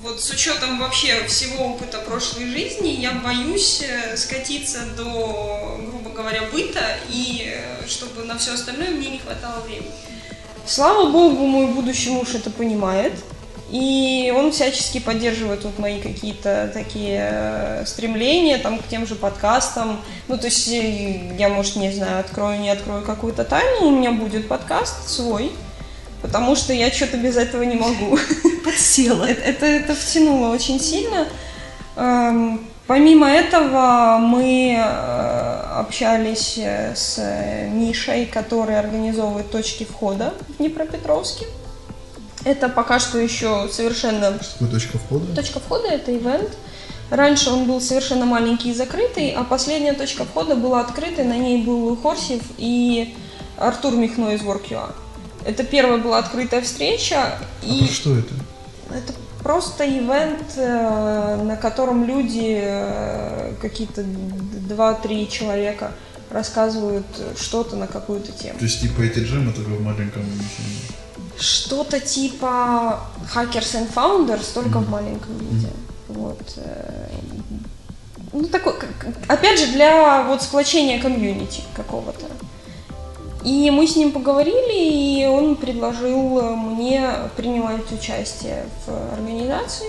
Вот 0.00 0.20
с 0.20 0.30
учетом 0.30 0.78
вообще 0.78 1.24
всего 1.26 1.72
опыта 1.72 1.98
прошлой 1.98 2.46
жизни, 2.46 2.90
я 3.00 3.12
боюсь 3.12 3.82
э, 3.82 4.16
скатиться 4.16 4.78
до, 4.96 5.80
грубо 5.90 6.10
говоря, 6.10 6.42
быта, 6.52 6.96
и 7.10 7.52
э, 7.52 7.84
чтобы 7.88 8.22
на 8.22 8.38
все 8.38 8.54
остальное 8.54 8.90
мне 8.90 9.10
не 9.10 9.18
хватало 9.18 9.60
времени. 9.62 9.90
Слава 10.66 11.10
богу, 11.10 11.44
мой 11.46 11.66
будущий 11.66 12.10
муж 12.10 12.34
это 12.34 12.50
понимает. 12.50 13.12
И 13.70 14.32
он 14.34 14.52
всячески 14.52 14.98
поддерживает 14.98 15.64
вот 15.64 15.78
мои 15.78 16.00
какие-то 16.00 16.70
такие 16.72 17.28
э, 17.32 17.84
стремления 17.84 18.58
там, 18.58 18.78
к 18.78 18.86
тем 18.86 19.04
же 19.04 19.16
подкастам. 19.16 20.00
Ну, 20.28 20.38
то 20.38 20.46
есть 20.46 20.68
я, 20.68 21.48
может, 21.48 21.74
не 21.74 21.90
знаю, 21.90 22.20
открою, 22.20 22.60
не 22.60 22.70
открою 22.70 23.02
какую-то 23.04 23.44
тайну, 23.44 23.88
у 23.88 23.90
меня 23.90 24.12
будет 24.12 24.46
подкаст 24.46 25.08
свой, 25.08 25.50
потому 26.22 26.56
что 26.56 26.72
я 26.72 26.90
что-то 26.90 27.16
без 27.16 27.36
этого 27.36 27.62
не 27.62 27.76
могу. 27.76 28.18
Подсела. 28.64 29.24
Это, 29.24 29.42
это, 29.42 29.66
это 29.66 29.94
втянуло 29.94 30.52
очень 30.52 30.80
сильно. 30.80 31.26
Эм, 31.96 32.68
Помимо 32.88 33.28
этого 33.28 34.16
мы 34.18 34.74
э, 34.74 34.80
общались 35.78 36.54
э, 36.56 36.94
с 36.96 37.18
Мишей, 37.70 38.24
который 38.24 38.78
организовывает 38.78 39.50
точки 39.50 39.84
входа 39.84 40.32
в 40.48 40.56
Днепропетровске. 40.56 41.44
Это 42.44 42.70
пока 42.70 42.98
что 42.98 43.18
еще 43.18 43.68
совершенно... 43.70 44.42
Что 44.42 44.52
такое 44.54 44.70
точка 44.70 44.98
входа? 44.98 45.36
Точка 45.36 45.60
входа– 45.60 45.88
это 45.90 46.16
ивент. 46.16 46.48
Раньше 47.10 47.50
он 47.50 47.66
был 47.66 47.82
совершенно 47.82 48.24
маленький 48.24 48.70
и 48.70 48.74
закрытый, 48.74 49.32
а 49.32 49.44
последняя 49.44 49.92
точка 49.92 50.24
входа 50.24 50.56
была 50.56 50.80
открытой, 50.80 51.26
на 51.26 51.36
ней 51.36 51.62
был 51.62 51.94
Хорсев 51.94 52.40
и 52.56 53.14
Артур 53.58 53.96
Михно 53.96 54.30
из 54.30 54.40
WorkUA. 54.40 54.94
Это 55.48 55.64
первая 55.64 55.96
была 55.96 56.18
открытая 56.18 56.60
встреча. 56.60 57.16
А 57.16 57.38
и 57.64 57.78
про 57.86 57.94
что 57.94 58.18
это? 58.18 58.34
Это 58.94 59.14
просто 59.42 59.88
ивент, 59.88 60.44
э, 60.56 61.42
на 61.42 61.56
котором 61.56 62.04
люди, 62.04 62.60
э, 62.62 63.54
какие-то 63.58 64.02
2-3 64.02 65.26
человека, 65.30 65.92
рассказывают 66.28 67.06
что-то 67.40 67.76
на 67.76 67.86
какую-то 67.86 68.30
тему. 68.32 68.58
То 68.58 68.66
есть 68.66 68.82
типа 68.82 69.00
эти 69.00 69.20
джемы 69.20 69.52
только 69.54 69.70
в 69.70 69.80
маленьком 69.80 70.22
виде. 70.22 70.48
Что-то 71.40 71.98
типа 71.98 73.00
Hackers 73.34 73.74
and 73.74 73.88
Founders, 73.94 74.52
только 74.52 74.80
в 74.80 74.90
маленьком 74.90 75.34
виде. 75.38 75.68
Вот. 76.08 76.42
э, 76.56 77.08
Ну, 78.34 78.44
такой, 78.48 78.74
опять 79.28 79.58
же, 79.58 79.68
для 79.68 80.24
вот 80.24 80.42
сплочения 80.42 81.00
комьюнити 81.00 81.62
какого-то. 81.74 82.26
И 83.44 83.70
мы 83.70 83.86
с 83.86 83.94
ним 83.94 84.12
поговорили, 84.12 85.22
и 85.22 85.26
он 85.26 85.56
предложил 85.56 86.56
мне 86.56 87.08
принимать 87.36 87.90
участие 87.92 88.66
в 88.84 89.14
организации, 89.14 89.86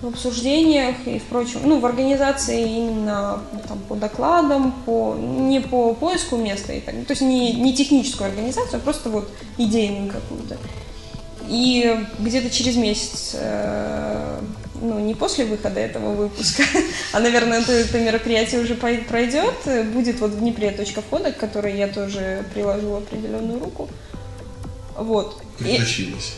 в 0.00 0.08
обсуждениях 0.08 0.96
и 1.06 1.18
в 1.18 1.24
прочем. 1.24 1.60
Ну, 1.64 1.80
в 1.80 1.86
организации 1.86 2.62
именно 2.62 3.40
там, 3.66 3.78
по 3.88 3.96
докладам, 3.96 4.72
по, 4.84 5.14
не 5.14 5.60
по 5.60 5.94
поиску 5.94 6.36
места, 6.36 6.72
и 6.72 6.80
так, 6.80 6.94
то 7.06 7.12
есть 7.12 7.22
не, 7.22 7.52
не 7.52 7.74
техническую 7.74 8.28
организацию, 8.28 8.78
а 8.78 8.80
просто 8.80 9.10
вот 9.10 9.28
идейную 9.58 10.10
какую-то. 10.10 10.56
И 11.48 12.06
где-то 12.18 12.50
через 12.50 12.76
месяц, 12.76 13.32
э, 13.34 14.40
ну, 14.82 14.98
не 14.98 15.14
после 15.14 15.44
выхода 15.44 15.80
этого 15.80 16.12
выпуска, 16.12 16.64
а, 17.12 17.20
наверное, 17.20 17.60
это, 17.60 17.98
мероприятие 17.98 18.60
уже 18.60 18.74
пройдет, 18.74 19.54
будет 19.92 20.20
вот 20.20 20.32
в 20.32 20.40
Днепре 20.40 20.72
точка 20.72 21.00
входа, 21.00 21.32
к 21.32 21.38
которой 21.38 21.76
я 21.76 21.88
тоже 21.88 22.44
приложу 22.52 22.96
определенную 22.96 23.60
руку. 23.60 23.88
Вот. 24.96 25.40
Притащилась. 25.58 26.34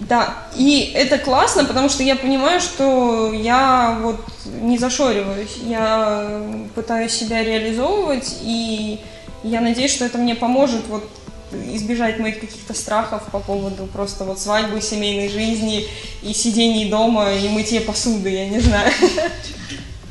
да, 0.00 0.46
и 0.54 0.92
это 0.94 1.18
классно, 1.18 1.64
потому 1.64 1.88
что 1.88 2.02
я 2.02 2.16
понимаю, 2.16 2.60
что 2.60 3.32
я 3.32 3.98
вот 4.02 4.20
не 4.60 4.78
зашориваюсь, 4.78 5.56
я 5.64 6.42
пытаюсь 6.74 7.12
себя 7.12 7.42
реализовывать, 7.42 8.36
и 8.42 9.00
я 9.42 9.60
надеюсь, 9.60 9.92
что 9.92 10.04
это 10.04 10.18
мне 10.18 10.34
поможет 10.34 10.86
вот 10.88 11.08
избежать 11.52 12.18
моих 12.18 12.40
каких-то 12.40 12.74
страхов 12.74 13.22
по 13.32 13.38
поводу 13.40 13.86
просто 13.86 14.24
вот 14.24 14.40
свадьбы, 14.40 14.80
семейной 14.80 15.28
жизни 15.28 15.86
и 16.22 16.32
сидений 16.34 16.88
дома 16.90 17.32
и 17.32 17.48
мытья 17.48 17.80
посуды, 17.80 18.30
я 18.30 18.48
не 18.48 18.60
знаю. 18.60 18.92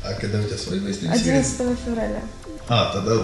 А 0.02 0.12
когда 0.14 0.38
у 0.40 0.44
тебя 0.44 0.56
свадьба, 0.56 0.88
если 0.88 1.06
не 1.08 1.14
секрет? 1.18 1.44
11 1.46 1.78
февраля. 1.84 2.22
А, 2.68 2.92
тогда. 2.92 3.16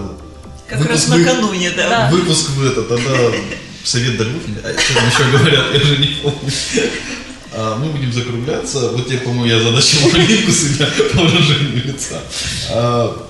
Как 0.67 0.79
раз 0.87 1.07
выпуск 1.07 1.09
вы- 1.09 1.19
накануне, 1.19 1.71
да. 1.71 1.89
Да. 1.89 2.11
Выпуск 2.11 2.51
в 2.51 2.65
это, 2.67 2.83
тогда 2.83 3.13
совет 3.85 4.17
Дальгуфин, 4.17 4.59
а 4.65 4.79
что 4.81 4.95
там 4.95 5.09
еще 5.09 5.25
говорят, 5.39 5.67
я 5.75 5.81
же 5.81 5.99
не 5.99 6.07
помню. 6.23 6.53
А, 7.55 7.77
мы 7.77 7.91
будем 7.91 8.13
закругляться. 8.13 8.91
Вот 8.91 9.07
тебе, 9.09 9.19
по-моему, 9.19 9.45
я 9.47 9.59
задачил 9.61 10.01
малинку 10.13 10.51
себя 10.53 10.87
по 11.15 11.23
выражению 11.23 11.85
лица. 11.85 12.21
А, 12.71 13.27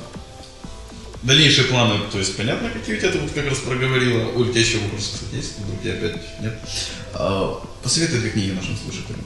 дальнейшие 1.23 1.69
планы, 1.69 1.95
то 2.11 2.19
есть 2.19 2.37
понятно, 2.37 2.69
какие 2.71 2.97
у 2.97 2.99
тебя 2.99 3.11
ты 3.11 3.19
вот 3.19 3.31
как 3.31 3.49
раз 3.49 3.59
проговорила. 3.59 4.31
Оль, 4.37 4.49
у 4.49 4.51
тебя 4.51 4.61
еще 4.61 4.79
вопрос, 4.79 5.13
кстати, 5.15 5.35
есть? 5.35 5.59
Вдруг 5.59 5.85
я 5.85 5.93
опять 5.93 6.21
нет? 6.41 6.55
А, 7.15 7.63
посоветуй 7.83 8.21
две 8.21 8.31
книги 8.31 8.51
нашим 8.51 8.77
слушателям. 8.77 9.21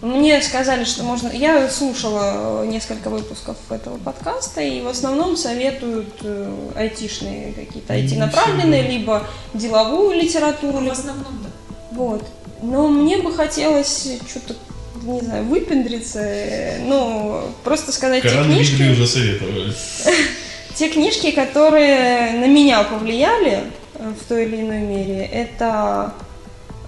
Мне 0.00 0.40
сказали, 0.42 0.84
что 0.84 1.02
можно... 1.02 1.28
Я 1.28 1.68
слушала 1.68 2.62
э, 2.62 2.66
несколько 2.66 3.10
выпусков 3.10 3.56
этого 3.68 3.98
подкаста, 3.98 4.60
и 4.60 4.80
в 4.80 4.86
основном 4.86 5.36
советуют 5.36 6.14
э, 6.22 6.70
айтишные 6.76 7.52
какие-то, 7.52 7.94
Не 7.94 8.06
IT-направленные, 8.06 8.84
все. 8.84 8.92
либо 8.92 9.26
деловую 9.54 10.16
литературу, 10.20 10.78
В 10.78 10.90
основном, 10.90 11.42
да. 11.42 11.50
Вот. 11.90 12.24
Но 12.62 12.86
мне 12.86 13.18
бы 13.18 13.34
хотелось 13.34 14.08
что-то, 14.30 14.54
не 15.02 15.20
знаю, 15.20 15.44
выпендриться, 15.46 16.20
э, 16.20 16.78
ну, 16.86 17.50
просто 17.64 17.90
сказать 17.90 18.22
те 18.22 18.28
Коран 18.28 18.50
Библию 18.50 18.66
книжки, 18.66 18.92
уже 18.92 19.06
советовали. 19.08 19.74
те 20.78 20.88
книжки, 20.88 21.32
которые 21.32 22.32
на 22.32 22.46
меня 22.46 22.84
повлияли 22.84 23.64
э, 23.94 24.12
в 24.20 24.24
той 24.28 24.44
или 24.44 24.60
иной 24.60 24.80
мере, 24.80 25.24
это 25.24 26.14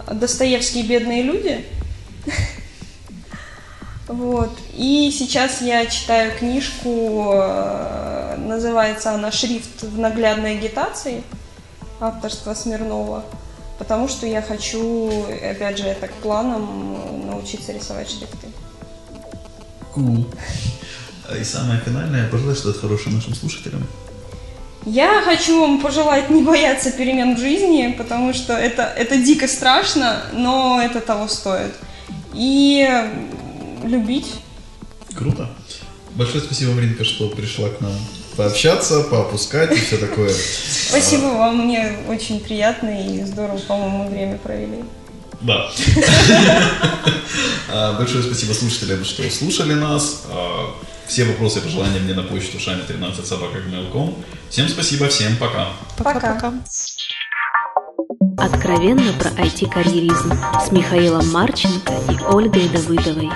Достоевский 0.07 0.83
«Бедные 0.83 1.23
люди», 1.23 1.65
Вот. 4.11 4.51
И 4.75 5.15
сейчас 5.17 5.63
я 5.63 5.87
читаю 5.87 6.37
книжку, 6.37 7.31
э, 7.33 8.37
называется 8.39 9.13
она 9.13 9.31
«Шрифт 9.31 9.83
в 9.83 9.99
наглядной 9.99 10.59
агитации» 10.59 11.23
авторства 12.01 12.55
Смирнова, 12.55 13.25
потому 13.79 14.09
что 14.09 14.27
я 14.27 14.43
хочу, 14.43 15.27
опять 15.29 15.79
же, 15.79 15.85
это 15.85 16.09
к 16.09 16.15
планам 16.15 16.97
э, 16.97 17.27
научиться 17.27 17.71
рисовать 17.71 18.11
шрифты. 18.11 18.49
И 21.39 21.45
самое 21.45 21.81
финальное, 21.81 22.29
пожелай 22.29 22.55
что-то 22.55 22.81
хорошее 22.81 23.15
нашим 23.15 23.35
слушателям. 23.35 23.87
Я 24.87 25.21
хочу 25.23 25.61
вам 25.61 25.81
пожелать 25.81 26.31
не 26.31 26.43
бояться 26.43 26.91
перемен 26.91 27.37
в 27.37 27.39
жизни, 27.39 27.95
потому 27.99 28.33
что 28.33 28.55
это, 28.55 28.83
это 28.83 29.19
дико 29.19 29.47
страшно, 29.47 30.23
но 30.33 30.81
это 30.83 31.01
того 31.01 31.29
стоит. 31.29 31.75
И 32.35 32.89
любить. 33.85 34.35
Круто. 35.15 35.51
Большое 36.15 36.43
спасибо, 36.43 36.73
Маринка, 36.73 37.05
что 37.05 37.29
пришла 37.29 37.69
к 37.69 37.81
нам 37.81 37.93
пообщаться, 38.37 39.03
поопускать 39.03 39.73
и 39.73 39.81
все 39.81 39.99
такое. 39.99 40.35
Спасибо 40.89 41.27
вам, 41.27 41.67
мне 41.67 41.99
очень 42.09 42.41
приятно 42.41 42.89
и 42.89 43.23
здорово, 43.25 43.59
по-моему, 43.59 44.09
время 44.09 44.39
провели. 44.39 44.85
Да. 45.43 45.71
А, 47.73 47.93
Большое 47.93 48.25
спасибо 48.25 48.53
слушателям, 48.53 49.05
что 49.05 49.31
слушали 49.31 49.75
нас. 49.75 50.25
Все 51.11 51.25
вопросы 51.25 51.59
и 51.59 51.63
пожелания 51.63 51.99
мне 51.99 52.15
на 52.15 52.23
почту 52.23 52.61
шами 52.61 52.83
13 52.83 53.27
собака 53.27 53.59
Всем 54.49 54.69
спасибо, 54.69 55.09
всем 55.09 55.37
пока. 55.39 55.71
Пока. 55.99 56.55
Откровенно 58.39 59.13
про 59.15 59.31
IT-карьеризм 59.31 60.33
с 60.65 60.71
Михаилом 60.71 61.29
Марченко 61.33 61.93
и 62.13 62.33
Ольгой 62.33 62.69
Давыдовой. 62.69 63.29